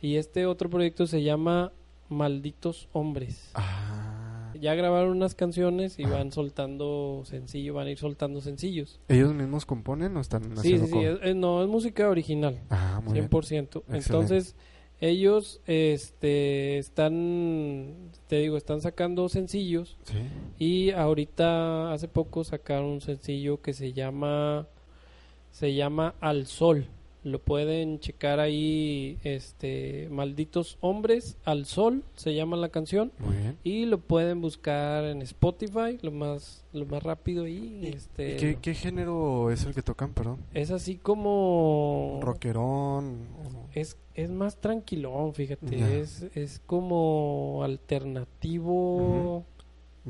Y 0.00 0.16
este 0.16 0.46
otro 0.46 0.70
proyecto 0.70 1.06
se 1.06 1.22
llama 1.22 1.72
Malditos 2.08 2.88
Hombres. 2.92 3.50
Ah. 3.54 4.52
Ya 4.60 4.74
grabaron 4.74 5.12
unas 5.12 5.34
canciones 5.34 5.98
y 5.98 6.04
van 6.04 6.32
soltando 6.32 7.22
sencillo, 7.24 7.74
van 7.74 7.86
a 7.86 7.90
ir 7.92 7.98
soltando 7.98 8.40
sencillos. 8.42 9.00
¿Ellos 9.08 9.32
mismos 9.32 9.64
componen 9.64 10.16
o 10.16 10.20
están 10.20 10.42
Sí, 10.44 10.74
haciendo 10.74 10.86
sí, 10.86 10.92
sí, 10.92 10.98
es- 11.22 11.36
no, 11.36 11.62
es 11.62 11.68
música 11.68 12.08
original. 12.10 12.60
Ah, 12.68 13.00
muy 13.02 13.14
bien. 13.14 13.28
100%. 13.30 13.78
Excelente. 13.78 13.96
Entonces, 13.96 14.56
ellos 15.00 15.62
este 15.66 16.76
están 16.78 18.10
te 18.26 18.36
digo, 18.36 18.58
están 18.58 18.82
sacando 18.82 19.30
sencillos 19.30 19.96
Sí. 20.04 20.18
y 20.58 20.90
ahorita 20.90 21.92
hace 21.94 22.06
poco 22.08 22.44
sacaron 22.44 22.86
un 22.86 23.00
sencillo 23.00 23.62
que 23.62 23.72
se 23.72 23.94
llama 23.94 24.66
se 25.52 25.74
llama 25.74 26.14
Al 26.20 26.46
Sol. 26.46 26.86
Lo 27.22 27.38
pueden 27.38 28.00
checar 28.00 28.40
ahí 28.40 29.18
este 29.24 30.08
Malditos 30.10 30.78
Hombres 30.80 31.36
al 31.44 31.66
Sol 31.66 32.02
se 32.16 32.34
llama 32.34 32.56
la 32.56 32.70
canción 32.70 33.12
Muy 33.18 33.36
bien. 33.36 33.58
y 33.62 33.84
lo 33.84 33.98
pueden 33.98 34.40
buscar 34.40 35.04
en 35.04 35.20
Spotify 35.22 35.98
lo 36.00 36.12
más 36.12 36.64
lo 36.72 36.86
más 36.86 37.02
rápido 37.02 37.46
y, 37.46 37.56
¿Y- 37.82 37.86
este 37.88 38.34
¿Y 38.34 38.36
qué, 38.38 38.58
qué 38.62 38.74
género 38.74 39.50
es 39.50 39.64
el 39.66 39.74
que 39.74 39.82
tocan, 39.82 40.14
perdón? 40.14 40.38
es 40.54 40.70
así 40.70 40.96
como 40.96 42.20
¿Rockerón? 42.22 43.18
es, 43.74 43.98
es 44.14 44.30
más 44.30 44.56
tranquilón, 44.56 45.34
fíjate. 45.34 46.00
Es, 46.00 46.22
es 46.34 46.60
como 46.66 47.60
alternativo 47.64 49.44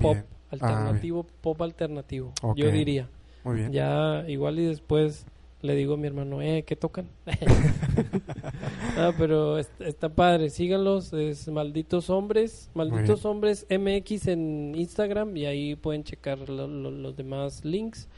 pop. 0.00 0.12
Bien. 0.14 0.24
Alternativo, 0.50 1.26
pop 1.40 1.62
alternativo. 1.62 2.32
Yo 2.56 2.70
diría. 2.72 3.08
Muy 3.44 3.56
bien. 3.56 3.72
Ya 3.72 4.24
igual 4.28 4.58
y 4.58 4.64
después 4.64 5.24
le 5.62 5.74
digo 5.74 5.94
a 5.94 5.96
mi 5.96 6.06
hermano, 6.06 6.40
eh, 6.42 6.64
¿qué 6.66 6.76
tocan? 6.76 7.08
ah, 8.96 9.12
pero 9.18 9.58
es- 9.58 9.70
está 9.80 10.08
padre. 10.08 10.50
Síganlos. 10.50 11.12
Es 11.12 11.48
Malditos 11.48 12.10
Hombres. 12.10 12.70
Malditos 12.74 13.24
Hombres 13.24 13.66
MX 13.70 14.28
en 14.28 14.74
Instagram. 14.74 15.36
Y 15.36 15.46
ahí 15.46 15.76
pueden 15.76 16.04
checar 16.04 16.48
lo- 16.48 16.66
lo- 16.68 16.90
los 16.90 17.16
demás 17.16 17.64
links. 17.64 18.08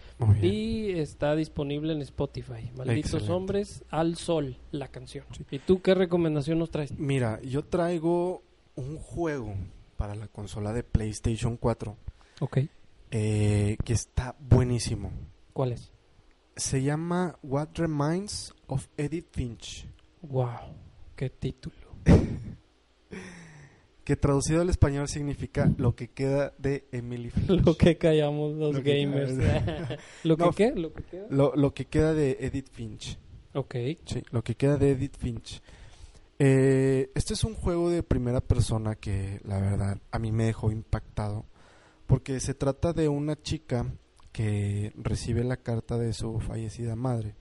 Y 0.40 0.90
está 0.92 1.34
disponible 1.34 1.92
en 1.92 2.02
Spotify. 2.02 2.70
Malditos 2.76 3.14
Excelente. 3.14 3.32
hombres 3.32 3.84
al 3.90 4.16
sol, 4.16 4.56
la 4.70 4.88
canción. 4.88 5.24
Sí. 5.36 5.44
¿Y 5.50 5.58
tú 5.58 5.82
qué 5.82 5.94
recomendación 5.94 6.58
nos 6.58 6.70
traes? 6.70 6.96
Mira, 6.98 7.40
yo 7.42 7.64
traigo 7.64 8.42
un 8.76 8.98
juego 8.98 9.54
para 9.96 10.14
la 10.14 10.28
consola 10.28 10.72
de 10.72 10.82
PlayStation 10.82 11.56
4 11.56 11.96
Ok. 12.40 12.58
eh, 13.10 13.76
que 13.84 13.92
está 13.92 14.34
buenísimo. 14.40 15.10
¿Cuál 15.52 15.72
es? 15.72 15.91
Se 16.56 16.82
llama 16.82 17.38
What 17.42 17.70
Reminds 17.76 18.54
of 18.66 18.86
Edith 18.96 19.26
Finch, 19.32 19.86
Wow, 20.22 20.50
qué 21.16 21.30
título. 21.30 21.76
que 24.04 24.16
traducido 24.16 24.60
al 24.62 24.68
español 24.68 25.08
significa 25.08 25.70
lo 25.78 25.94
que 25.94 26.08
queda 26.08 26.52
de 26.58 26.86
Emily 26.92 27.30
Finch. 27.30 27.48
Lo 27.64 27.76
que 27.76 27.96
callamos 27.98 28.54
los 28.56 28.74
Lo 28.74 28.82
que- 28.82 29.00
gamers. 29.04 29.32
¿Lo 30.24 30.36
que 30.36 30.44
No, 30.44 30.52
qué? 30.52 30.72
¿Lo 30.74 30.92
que 30.92 31.02
queda? 31.04 31.26
Lo, 31.30 31.54
lo 31.56 31.72
que 31.72 31.86
queda 31.86 32.12
de 32.12 32.36
Edith 32.40 32.68
Finch. 32.70 33.18
Ok. 33.54 33.74
Sí, 34.06 34.22
lo 34.30 34.42
que 34.42 34.56
queda 34.56 34.76
de 34.76 34.90
Edith 34.92 35.16
Finch. 35.18 35.62
Eh, 36.38 37.10
este 37.14 37.34
es 37.34 37.44
un 37.44 37.54
juego 37.54 37.90
de 37.90 38.02
primera 38.02 38.40
persona 38.40 38.96
que 38.96 39.40
la 39.44 39.60
verdad 39.60 39.98
a 40.10 40.18
mí 40.18 40.32
me 40.32 40.44
dejó 40.44 40.72
impactado 40.72 41.44
porque 42.06 42.40
se 42.40 42.54
trata 42.54 42.92
de 42.92 43.08
una 43.08 43.40
chica 43.40 43.86
que 44.32 44.92
recibe 44.96 45.44
la 45.44 45.58
carta 45.58 45.98
de 45.98 46.12
su 46.12 46.40
fallecida 46.40 46.96
madre 46.96 47.36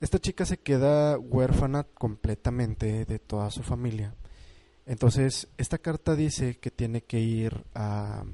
esta 0.00 0.18
chica 0.18 0.46
se 0.46 0.58
queda 0.58 1.18
huérfana 1.18 1.84
completamente 1.84 3.04
de 3.04 3.18
toda 3.18 3.50
su 3.50 3.62
familia. 3.62 4.14
Entonces, 4.86 5.48
esta 5.58 5.76
carta 5.76 6.16
dice 6.16 6.56
que 6.58 6.70
tiene 6.70 7.02
que 7.02 7.20
ir 7.20 7.64
a, 7.74 8.24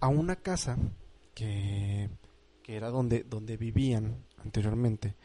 a 0.00 0.08
una 0.08 0.36
casa 0.36 0.78
que, 1.34 2.08
que 2.62 2.76
era 2.76 2.88
donde, 2.88 3.24
donde 3.24 3.58
vivían 3.58 4.24
anteriormente. 4.42 5.16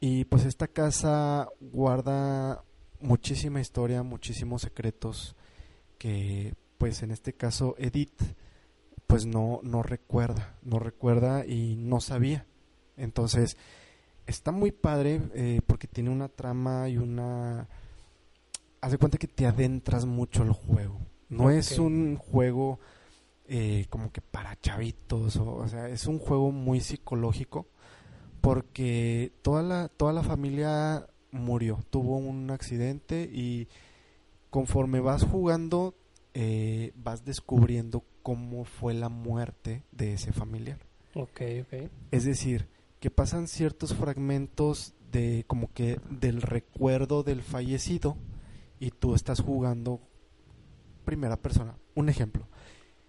Y 0.00 0.26
pues 0.26 0.44
esta 0.44 0.68
casa 0.68 1.48
guarda 1.60 2.62
muchísima 3.00 3.62
historia, 3.62 4.02
muchísimos 4.02 4.62
secretos 4.62 5.34
que 5.96 6.52
pues 6.76 7.02
en 7.02 7.10
este 7.10 7.32
caso 7.32 7.74
Edith 7.78 8.20
pues 9.06 9.26
no, 9.26 9.60
no 9.62 9.82
recuerda, 9.82 10.56
no 10.62 10.78
recuerda 10.78 11.46
y 11.46 11.76
no 11.76 12.00
sabía. 12.00 12.46
Entonces 12.96 13.56
está 14.26 14.52
muy 14.52 14.72
padre 14.72 15.20
eh, 15.34 15.60
porque 15.66 15.86
tiene 15.86 16.10
una 16.10 16.28
trama 16.28 16.88
y 16.88 16.96
una... 16.96 17.68
Haz 18.80 18.92
de 18.92 18.98
cuenta 18.98 19.18
que 19.18 19.28
te 19.28 19.46
adentras 19.46 20.04
mucho 20.04 20.42
al 20.42 20.52
juego. 20.52 21.00
No 21.28 21.50
es 21.50 21.78
un 21.78 22.16
juego 22.16 22.80
eh, 23.46 23.86
como 23.88 24.12
que 24.12 24.20
para 24.20 24.60
chavitos, 24.60 25.36
o, 25.36 25.56
o 25.56 25.68
sea, 25.68 25.88
es 25.88 26.06
un 26.06 26.18
juego 26.18 26.50
muy 26.50 26.80
psicológico 26.80 27.66
porque 28.44 29.32
toda 29.40 29.62
la, 29.62 29.88
toda 29.88 30.12
la 30.12 30.22
familia 30.22 31.06
murió, 31.30 31.80
tuvo 31.88 32.18
un 32.18 32.50
accidente 32.50 33.22
y 33.32 33.68
conforme 34.50 35.00
vas 35.00 35.24
jugando 35.24 35.94
eh, 36.34 36.92
vas 36.94 37.24
descubriendo 37.24 38.04
cómo 38.24 38.64
fue 38.64 38.92
la 38.94 39.08
muerte 39.08 39.84
de 39.92 40.14
ese 40.14 40.32
familiar. 40.32 40.80
Ok, 41.14 41.40
ok. 41.62 41.90
Es 42.10 42.24
decir, 42.24 42.66
que 42.98 43.10
pasan 43.10 43.46
ciertos 43.46 43.94
fragmentos 43.94 44.94
de 45.12 45.44
como 45.46 45.72
que 45.72 46.00
del 46.10 46.42
recuerdo 46.42 47.22
del 47.22 47.42
fallecido 47.42 48.16
y 48.80 48.90
tú 48.90 49.14
estás 49.14 49.40
jugando 49.40 50.00
primera 51.04 51.36
persona. 51.36 51.76
Un 51.94 52.08
ejemplo. 52.08 52.48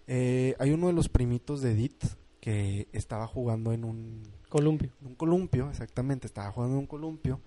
eh, 0.05 0.53
hay 0.59 0.69
uno 0.71 0.87
de 0.87 0.93
los 0.93 1.09
primitos 1.09 1.61
de 1.61 1.71
Edith 1.71 2.03
que 2.39 2.87
estaba 2.91 3.25
jugando 3.25 3.71
en 3.73 3.83
un, 3.85 4.21
Columpio. 4.49 4.91
un 5.01 5.15
columpio, 5.15 5.69
exactamente, 5.71 6.27
estaba 6.27 6.51
jugando 6.51 6.75
en 6.75 6.81
un 6.81 6.87
columpio 6.87 7.41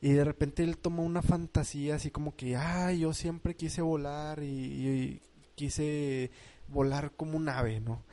y 0.00 0.12
de 0.12 0.22
repente 0.24 0.62
él 0.62 0.78
toma 0.78 1.02
una 1.02 1.22
fantasía 1.22 1.96
así 1.96 2.10
como 2.12 2.36
que, 2.36 2.54
ay, 2.54 3.00
yo 3.00 3.12
siempre 3.12 3.56
quise 3.56 3.82
volar 3.82 4.42
y, 4.44 4.46
y 4.46 5.22
quise 5.56 6.30
volar 6.68 7.12
como 7.16 7.36
un 7.36 7.48
ave, 7.48 7.80
¿no? 7.80 8.04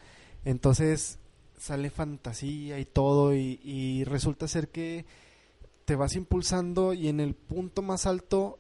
Entonces 0.44 1.20
sale 1.58 1.90
fantasía 1.90 2.80
y 2.80 2.86
todo 2.86 3.34
y, 3.34 3.60
y 3.64 4.04
resulta 4.04 4.48
ser 4.48 4.70
que 4.70 5.06
te 5.86 5.96
vas 5.96 6.16
impulsando 6.16 6.94
y 6.94 7.08
en 7.08 7.20
el 7.20 7.36
punto 7.36 7.82
más 7.82 8.06
alto 8.06 8.60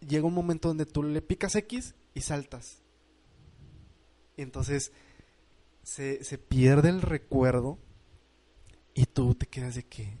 llega 0.00 0.26
un 0.26 0.34
momento 0.34 0.68
donde 0.68 0.86
tú 0.86 1.02
le 1.02 1.22
picas 1.22 1.54
X 1.54 1.94
y 2.14 2.20
saltas. 2.20 2.82
Entonces 4.36 4.92
se, 5.82 6.24
se 6.24 6.38
pierde 6.38 6.88
el 6.88 7.02
recuerdo 7.02 7.78
y 8.94 9.06
tú 9.06 9.34
te 9.34 9.46
quedas 9.46 9.74
de 9.74 9.84
que, 9.84 10.18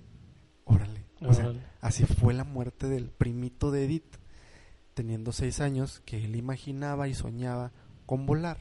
órale, 0.64 1.04
o 1.20 1.34
sea, 1.34 1.52
así 1.80 2.04
fue 2.04 2.34
la 2.34 2.44
muerte 2.44 2.88
del 2.88 3.10
primito 3.10 3.70
de 3.70 3.84
Edith, 3.84 4.16
teniendo 4.94 5.32
seis 5.32 5.60
años, 5.60 6.00
que 6.04 6.24
él 6.24 6.36
imaginaba 6.36 7.08
y 7.08 7.14
soñaba 7.14 7.72
con 8.06 8.26
volar. 8.26 8.58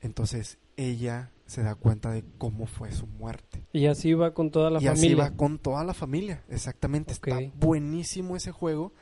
Entonces 0.00 0.58
ella 0.76 1.30
se 1.46 1.62
da 1.62 1.74
cuenta 1.74 2.10
de 2.10 2.24
cómo 2.38 2.66
fue 2.66 2.92
su 2.92 3.06
muerte. 3.06 3.64
Y 3.72 3.86
así 3.86 4.12
va 4.14 4.34
con 4.34 4.50
toda 4.50 4.70
la 4.70 4.82
y 4.82 4.86
así 4.88 5.02
familia. 5.02 5.24
va 5.24 5.30
con 5.36 5.58
toda 5.58 5.84
la 5.84 5.94
familia, 5.94 6.42
exactamente. 6.48 7.12
Está 7.12 7.38
buenísimo 7.56 8.36
ese 8.36 8.50
juego. 8.52 8.92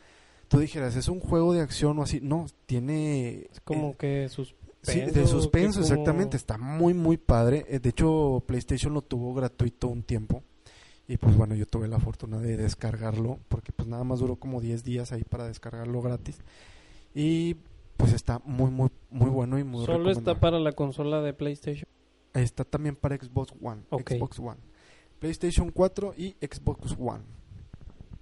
Tú 0.49 0.59
dijeras, 0.59 0.95
¿es 0.95 1.09
un 1.09 1.21
juego 1.21 1.55
de 1.55 1.61
acción 1.63 1.99
o 1.99 2.03
así? 2.03 2.21
No, 2.21 2.47
tiene... 2.67 3.49
Es 3.51 3.61
como 3.61 3.91
eh, 3.91 3.97
que 3.99 4.29
suspenso. 4.29 4.65
Sí, 4.83 5.01
de 5.01 5.27
suspenso, 5.27 5.81
como- 5.81 5.91
exactamente. 5.93 6.37
Está 6.37 6.59
muy, 6.59 6.93
muy 6.93 7.17
padre. 7.17 7.65
Eh, 7.69 7.79
De 7.81 7.89
hecho, 7.89 8.43
PlayStation 8.47 8.93
lo 8.93 9.01
tuvo 9.01 9.33
gratuito 9.33 9.89
un 9.89 10.03
tiempo. 10.03 10.43
Y 11.09 11.17
pues 11.17 11.35
bueno, 11.37 11.55
yo 11.55 11.67
tuve 11.67 11.89
la 11.89 11.99
fortuna 11.99 12.39
de 12.39 12.59
descargarlo. 12.59 13.39
Porque 13.49 13.73
pues 13.73 13.89
nada 13.89 14.05
más 14.05 14.19
duró 14.21 14.37
como 14.37 14.61
10 14.61 14.85
días 14.85 15.13
ahí 15.13 15.25
para 15.25 15.47
descargarlo 15.49 16.03
gratis. 16.03 16.39
Y 17.15 17.57
pues 17.97 18.13
está 18.13 18.41
muy, 18.45 18.71
muy, 18.71 18.91
muy 19.11 19.31
bueno 19.31 19.59
y 19.59 19.65
muy 19.65 19.85
Solo 19.87 20.11
está 20.11 20.41
para 20.41 20.59
la 20.59 20.73
consola 20.73 21.21
de 21.23 21.33
PlayStation. 21.33 21.89
Está 22.33 22.65
también 22.65 22.97
para 22.97 23.17
Xbox 23.17 23.53
One. 23.63 23.83
Xbox 23.91 24.39
One. 24.39 24.61
PlayStation 25.19 25.71
4 25.71 26.15
y 26.17 26.35
Xbox 26.45 26.97
One. 26.99 27.23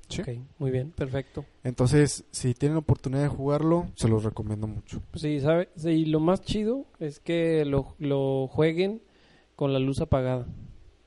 Sí. 0.08 0.20
Ok, 0.20 0.28
muy 0.58 0.70
bien, 0.70 0.90
perfecto. 0.90 1.46
Entonces, 1.64 2.24
si 2.30 2.52
tienen 2.52 2.76
oportunidad 2.76 3.22
de 3.22 3.28
jugarlo, 3.28 3.86
se 3.94 4.08
los 4.08 4.24
recomiendo 4.24 4.66
mucho. 4.66 5.00
Sí, 5.14 5.40
¿sabe? 5.40 5.70
Sí, 5.76 6.04
lo 6.04 6.20
más 6.20 6.42
chido 6.42 6.84
es 7.00 7.18
que 7.18 7.64
lo, 7.64 7.94
lo 7.98 8.46
jueguen 8.48 9.00
con 9.56 9.72
la 9.72 9.78
luz 9.78 10.00
apagada. 10.02 10.46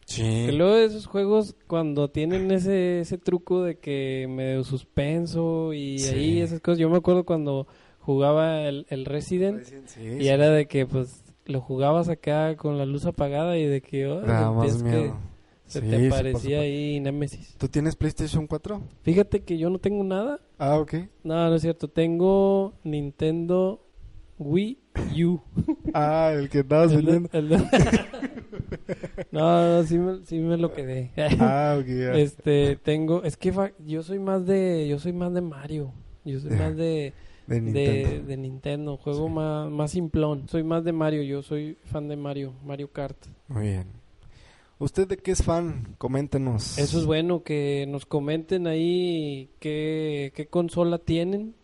Sí. 0.07 0.23
Que 0.47 0.51
luego 0.53 0.73
de 0.73 0.85
esos 0.85 1.05
juegos, 1.05 1.55
cuando 1.67 2.09
tienen 2.09 2.49
ese, 2.51 3.01
ese 3.01 3.17
truco 3.19 3.61
de 3.63 3.77
que 3.77 4.27
medio 4.29 4.63
suspenso 4.63 5.73
y 5.73 5.99
Sí. 5.99 6.15
ahí 6.15 6.41
esas 6.41 6.59
cosas. 6.61 6.79
Yo 6.79 6.89
me 6.89 6.97
acuerdo 6.97 7.25
cuando 7.25 7.67
jugaba 8.05 8.61
el, 8.61 8.85
el 8.89 9.05
Resident 9.05 9.63
Sí, 9.63 9.75
y 9.99 10.21
sí. 10.21 10.27
era 10.27 10.49
de 10.49 10.67
que 10.67 10.85
pues 10.85 11.23
lo 11.45 11.61
jugabas 11.61 12.09
acá 12.09 12.55
con 12.55 12.77
la 12.77 12.85
luz 12.85 13.05
apagada 13.05 13.57
y 13.57 13.65
de 13.65 13.81
que 13.81 14.07
oh, 14.07 14.21
Da 14.21 14.51
más 14.51 14.77
que 14.77 14.83
miedo. 14.89 15.17
se 15.65 15.81
Sí, 15.81 15.87
te 15.89 15.97
sí, 15.97 16.01
por 16.03 16.17
parecía 16.17 16.41
supuesto. 16.41 16.61
ahí 16.61 16.99
Nemesis. 16.99 17.55
¿Tú 17.57 17.67
tienes 17.67 17.95
PlayStation 17.95 18.47
4? 18.47 18.81
Fíjate 19.03 19.43
que 19.43 19.57
yo 19.57 19.69
no 19.69 19.79
tengo 19.79 20.03
nada. 20.03 20.39
Ah, 20.59 20.77
ok. 20.79 20.93
No, 21.23 21.49
no 21.49 21.55
es 21.55 21.61
cierto. 21.61 21.87
Tengo 21.87 22.73
Nintendo 22.83 23.81
Wii 24.39 24.79
U. 25.23 25.39
Ah, 25.93 26.31
el 26.35 26.49
que 26.49 26.59
El 26.59 27.27
el 27.31 27.49
de- 27.49 27.57
no, 29.31 29.77
no, 29.77 29.83
sí 29.83 29.97
me, 29.97 30.25
sí 30.25 30.39
me 30.39 30.57
lo 30.57 30.73
quedé. 30.73 31.11
Ah, 31.39 31.77
ok. 31.79 31.87
Este, 32.15 32.75
tengo, 32.77 33.23
es 33.23 33.37
que 33.37 33.51
fa- 33.51 33.71
yo 33.79 34.03
soy 34.03 34.19
más 34.19 34.45
de, 34.45 34.87
yo 34.87 34.99
soy 34.99 35.13
más 35.13 35.33
de 35.33 35.41
Mario. 35.41 35.93
Yo 36.23 36.39
soy 36.39 36.51
más 36.51 36.75
de, 36.75 37.13
de 37.47 37.61
Nintendo. 37.61 38.27
de 38.27 38.37
Nintendo. 38.37 38.97
Juego 38.97 39.27
Sí. 39.27 39.33
más, 39.33 39.69
más 39.71 39.91
simplón. 39.91 40.47
Soy 40.49 40.63
más 40.63 40.83
de 40.83 40.91
Mario. 40.91 41.23
Yo 41.23 41.41
soy 41.41 41.77
fan 41.85 42.07
de 42.07 42.15
Mario. 42.15 42.53
Mario 42.65 42.91
Kart. 42.91 43.17
Muy 43.47 43.63
bien. 43.63 43.87
¿Usted 44.77 45.07
de 45.07 45.17
qué 45.17 45.31
es 45.31 45.41
fan? 45.43 45.95
Coméntenos. 45.97 46.77
Eso 46.77 46.99
es 46.99 47.05
bueno, 47.05 47.43
que 47.43 47.85
nos 47.87 48.05
comenten 48.05 48.67
ahí 48.67 49.49
qué, 49.59 50.33
qué 50.35 50.47
consola 50.47 50.97
tienen 50.97 51.55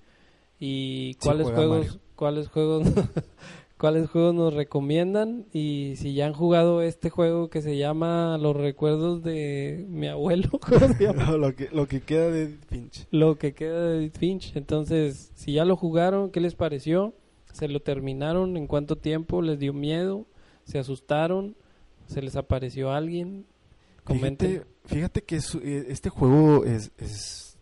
y 0.60 1.15
cuáles 1.15 1.48
juegos, 1.50 1.86
Mario. 1.88 2.02
cuáles 2.15 2.48
juegos, 2.48 2.88
cuáles 3.82 4.10
juegos 4.12 4.36
nos 4.36 4.54
recomiendan 4.54 5.48
y 5.52 5.96
si 5.98 6.13
ya 6.13 6.28
han 6.28 6.34
jugado 6.34 6.84
este 6.84 7.10
juego 7.10 7.50
que 7.50 7.63
se 7.63 7.78
llama 7.78 8.38
Los 8.39 8.56
recuerdos 8.56 9.24
de 9.24 9.86
mi 9.89 10.08
abuelo, 10.08 10.50
lo, 11.39 11.56
que, 11.56 11.67
lo 11.72 11.88
que 11.88 12.02
queda 12.02 12.30
de 12.30 12.58
Finch. 12.70 13.08
lo 13.10 13.38
que 13.39 13.54
queda 13.56 13.88
de 13.88 13.98
Edith 13.98 14.17
Finch. 14.20 14.56
Entonces, 14.56 15.32
si 15.34 15.54
ya 15.54 15.65
lo 15.65 15.76
jugaron, 15.76 16.30
¿qué 16.30 16.39
les 16.41 16.54
pareció? 16.54 17.15
¿Se 17.54 17.67
lo 17.67 17.80
terminaron? 17.82 18.56
¿En 18.56 18.67
cuánto 18.67 18.98
tiempo? 18.98 19.41
¿Les 19.41 19.58
dio 19.58 19.74
miedo? 19.74 20.28
¿Se 20.63 20.78
asustaron? 20.78 21.56
¿Se 22.06 22.22
les 22.22 22.36
apareció 22.36 22.91
alguien? 22.91 23.46
Comenten. 24.04 24.50
Fíjate, 24.52 24.67
fíjate 24.86 25.24
que 25.24 25.36
es- 25.38 25.56
eh, 25.56 25.86
este 25.89 26.10
juego 26.10 26.65
es, 26.65 26.91
es- 27.00 27.58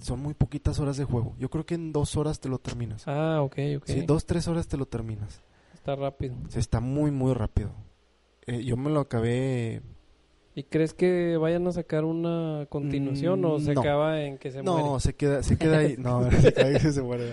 son 0.00 0.20
muy 0.20 0.34
poquitas 0.34 0.78
horas 0.80 0.96
de 0.98 1.04
juego. 1.04 1.34
Yo 1.38 1.48
creo 1.48 1.64
que 1.64 1.76
en 1.76 1.92
dos 1.92 2.16
horas 2.16 2.40
te 2.40 2.48
lo 2.48 2.58
terminas. 2.58 3.04
Ah, 3.08 3.40
ok, 3.42 3.56
ok. 3.78 3.84
Sí, 3.86 4.02
dos, 4.06 4.26
tres 4.26 4.46
horas 4.48 4.68
te 4.68 4.76
lo 4.76 4.84
terminas. 4.86 5.40
Está 5.82 5.96
rápido. 5.96 6.36
Se 6.48 6.60
está 6.60 6.78
muy, 6.78 7.10
muy 7.10 7.34
rápido. 7.34 7.72
Eh, 8.46 8.62
yo 8.62 8.76
me 8.76 8.88
lo 8.88 9.00
acabé... 9.00 9.82
¿Y 10.54 10.62
crees 10.62 10.94
que 10.94 11.36
vayan 11.38 11.66
a 11.66 11.72
sacar 11.72 12.04
una 12.04 12.66
continuación 12.68 13.44
o 13.44 13.58
Mm, 13.58 13.60
se 13.62 13.74
no. 13.74 13.80
acaba 13.80 14.22
en 14.22 14.38
que 14.38 14.52
se 14.52 14.62
no, 14.62 14.78
muere? 14.78 15.00
se 15.00 15.14
queda, 15.16 15.42
se 15.42 15.58
queda 15.58 15.78
ahí. 15.78 15.96
No, 15.98 16.30
se 16.30 16.52
queda 16.54 16.66
ahí, 16.68 16.78
se 16.78 17.02
muere. 17.02 17.32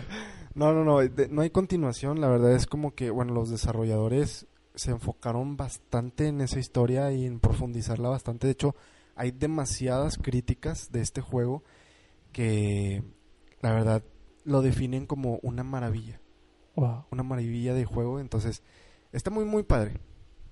No, 0.55 0.73
no, 0.73 0.83
no, 0.83 0.97
de- 0.97 1.27
no 1.29 1.41
hay 1.43 1.51
continuación. 1.51 2.21
La 2.21 2.27
verdad 2.27 2.53
es 2.55 2.65
como 2.65 2.95
que, 2.95 3.11
bueno, 3.11 3.33
los 3.35 3.51
desarrolladores 3.51 4.47
se 4.73 4.89
enfocaron 4.89 5.55
bastante 5.55 6.25
en 6.27 6.41
esa 6.41 6.57
historia 6.57 7.11
y 7.11 7.25
en 7.27 7.39
profundizarla 7.39 8.09
bastante. 8.09 8.47
De 8.47 8.53
hecho, 8.53 8.73
hay 9.15 9.29
demasiadas 9.29 10.17
críticas 10.17 10.91
de 10.91 11.01
este 11.01 11.21
juego 11.21 11.63
que, 12.31 13.03
la 13.61 13.73
verdad, 13.73 14.01
lo 14.43 14.63
definen 14.63 15.05
como 15.05 15.37
una 15.43 15.63
maravilla. 15.63 16.18
Wow. 16.79 17.05
Una 17.11 17.23
maravilla 17.23 17.73
de 17.73 17.85
juego. 17.85 18.19
Entonces, 18.19 18.63
está 19.11 19.29
muy, 19.29 19.45
muy 19.45 19.63
padre. 19.63 19.93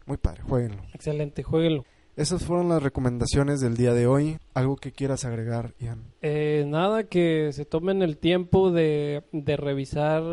Muy 0.06 0.18
padre, 0.18 0.42
jueguenlo. 0.44 0.84
Excelente, 0.94 1.44
jueguenlo. 1.44 1.86
Esas 2.16 2.44
fueron 2.44 2.70
las 2.70 2.82
recomendaciones 2.82 3.60
del 3.62 3.78
día 3.78 3.94
de 3.94 4.08
hoy. 4.08 4.38
¿Algo 4.54 4.76
que 4.76 4.92
quieras 4.92 5.24
agregar, 5.26 5.76
Ian? 5.80 6.04
Eh, 6.22 6.66
nada, 6.68 7.04
que 7.04 7.52
se 7.54 7.66
tomen 7.66 8.02
el 8.02 8.18
tiempo 8.18 8.72
de, 8.72 9.24
de 9.32 9.58
revisar 9.58 10.24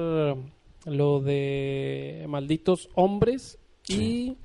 lo 0.86 1.20
de 1.20 2.24
Malditos 2.28 2.88
Hombres 2.94 3.58
y 3.86 4.38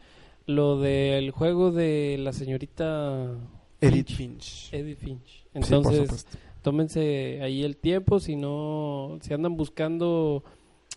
lo 0.45 0.79
del 0.79 1.31
juego 1.31 1.71
de 1.71 2.17
la 2.19 2.33
señorita 2.33 3.37
Edith 3.79 4.09
Finch. 4.09 4.73
Eddie 4.73 4.95
Finch. 4.95 5.45
Entonces, 5.53 6.27
tómense 6.61 7.39
ahí 7.41 7.63
el 7.63 7.77
tiempo, 7.77 8.19
si 8.19 8.35
no, 8.35 9.17
si 9.21 9.33
andan 9.33 9.55
buscando 9.55 10.43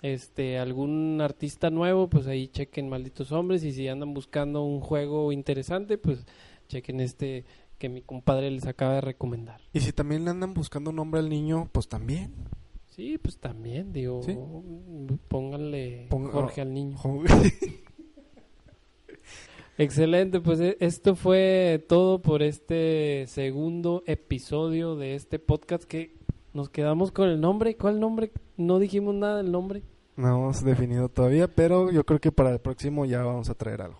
este 0.02 0.58
algún 0.58 1.20
artista 1.20 1.70
nuevo, 1.70 2.08
pues 2.10 2.26
ahí 2.26 2.48
chequen 2.48 2.88
Malditos 2.88 3.32
Hombres 3.32 3.64
y 3.64 3.72
si 3.72 3.88
andan 3.88 4.12
buscando 4.14 4.62
un 4.64 4.80
juego 4.80 5.32
interesante, 5.32 5.96
pues 5.98 6.26
chequen 6.68 7.00
este 7.00 7.44
que 7.78 7.88
mi 7.88 8.02
compadre 8.02 8.50
les 8.50 8.66
acaba 8.66 8.94
de 8.94 9.00
recomendar. 9.00 9.60
Y 9.72 9.80
si 9.80 9.92
también 9.92 10.24
le 10.24 10.30
andan 10.30 10.54
buscando 10.54 10.90
un 10.90 10.96
nombre 10.96 11.20
al 11.20 11.28
niño, 11.28 11.68
pues 11.72 11.88
también. 11.88 12.32
Sí, 12.90 13.16
pues 13.18 13.38
también, 13.38 13.92
digo, 13.92 14.22
Sí. 14.22 14.36
pónganle 15.28 16.08
Ponga- 16.10 16.30
Jorge 16.32 16.60
al 16.60 16.74
niño. 16.74 16.96
Excelente, 19.78 20.40
pues 20.40 20.60
e- 20.60 20.76
esto 20.80 21.16
fue 21.16 21.84
todo 21.88 22.20
por 22.20 22.42
este 22.42 23.24
segundo 23.26 24.02
episodio 24.06 24.96
de 24.96 25.14
este 25.14 25.38
podcast 25.38 25.84
que 25.84 26.14
nos 26.52 26.68
quedamos 26.68 27.10
con 27.10 27.28
el 27.30 27.40
nombre. 27.40 27.76
¿Cuál 27.76 27.98
nombre? 27.98 28.30
No 28.58 28.78
dijimos 28.78 29.14
nada 29.14 29.38
del 29.38 29.50
nombre. 29.50 29.82
No 30.16 30.28
hemos 30.28 30.64
definido 30.64 31.08
todavía, 31.08 31.48
pero 31.48 31.90
yo 31.90 32.04
creo 32.04 32.20
que 32.20 32.32
para 32.32 32.50
el 32.50 32.58
próximo 32.58 33.04
ya 33.04 33.22
vamos 33.22 33.48
a 33.48 33.54
traer 33.54 33.82
algo. 33.82 33.98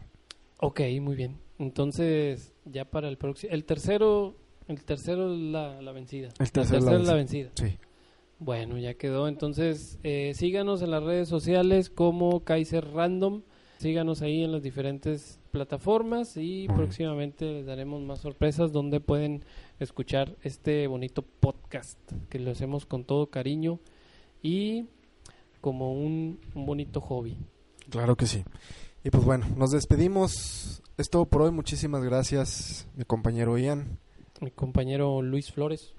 Ok, 0.60 0.80
muy 1.00 1.16
bien. 1.16 1.38
Entonces, 1.58 2.52
ya 2.64 2.84
para 2.84 3.08
el 3.08 3.16
próximo... 3.16 3.52
El 3.52 3.64
tercero, 3.64 4.34
el 4.68 4.84
tercero 4.84 5.32
es 5.32 5.40
la, 5.40 5.80
la 5.80 5.92
vencida. 5.92 6.28
El 6.38 6.52
tercero 6.52 6.78
es 6.78 6.84
la 6.84 6.90
tercero 6.90 7.02
es 7.02 7.08
la 7.08 7.14
vencida. 7.14 7.50
Sí. 7.54 7.78
Bueno, 8.38 8.76
ya 8.78 8.94
quedó. 8.94 9.28
Entonces, 9.28 9.98
eh, 10.02 10.32
síganos 10.34 10.82
en 10.82 10.90
las 10.90 11.02
redes 11.02 11.28
sociales 11.28 11.90
como 11.90 12.44
Kaiser 12.44 12.84
Random. 12.92 13.42
Síganos 13.78 14.22
ahí 14.22 14.44
en 14.44 14.52
las 14.52 14.62
diferentes 14.62 15.40
plataformas 15.50 16.36
y 16.36 16.66
próximamente 16.68 17.44
les 17.44 17.66
daremos 17.66 18.00
más 18.02 18.20
sorpresas 18.20 18.72
donde 18.72 19.00
pueden 19.00 19.44
escuchar 19.80 20.36
este 20.42 20.86
bonito 20.86 21.22
podcast 21.22 21.98
que 22.28 22.38
lo 22.38 22.52
hacemos 22.52 22.86
con 22.86 23.04
todo 23.04 23.26
cariño 23.28 23.80
y 24.42 24.86
como 25.62 25.94
un, 25.94 26.40
un 26.54 26.66
bonito 26.66 27.00
hobby. 27.00 27.38
Claro 27.88 28.16
que 28.16 28.26
sí. 28.26 28.44
Y 29.04 29.10
pues 29.10 29.24
bueno, 29.24 29.46
nos 29.56 29.70
despedimos. 29.70 30.82
Es 30.98 31.08
todo 31.08 31.24
por 31.24 31.40
hoy. 31.42 31.52
Muchísimas 31.52 32.04
gracias, 32.04 32.86
mi 32.94 33.04
compañero 33.04 33.56
Ian. 33.56 33.98
Mi 34.42 34.50
compañero 34.50 35.22
Luis 35.22 35.50
Flores. 35.50 35.94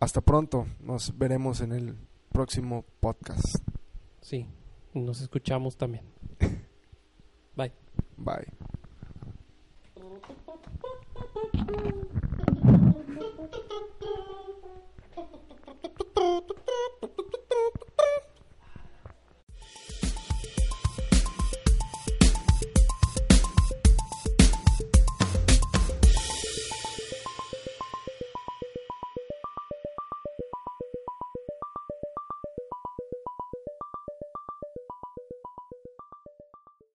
Hasta 0.00 0.22
pronto. 0.22 0.66
Nos 0.80 1.18
veremos 1.18 1.60
en 1.60 1.72
el 1.72 1.96
próximo 2.30 2.86
podcast. 3.00 3.56
Sí, 4.20 4.46
nos 4.94 5.20
escuchamos 5.20 5.76
también. 5.76 6.04
Bye. 7.56 7.72
Bye. 8.16 8.46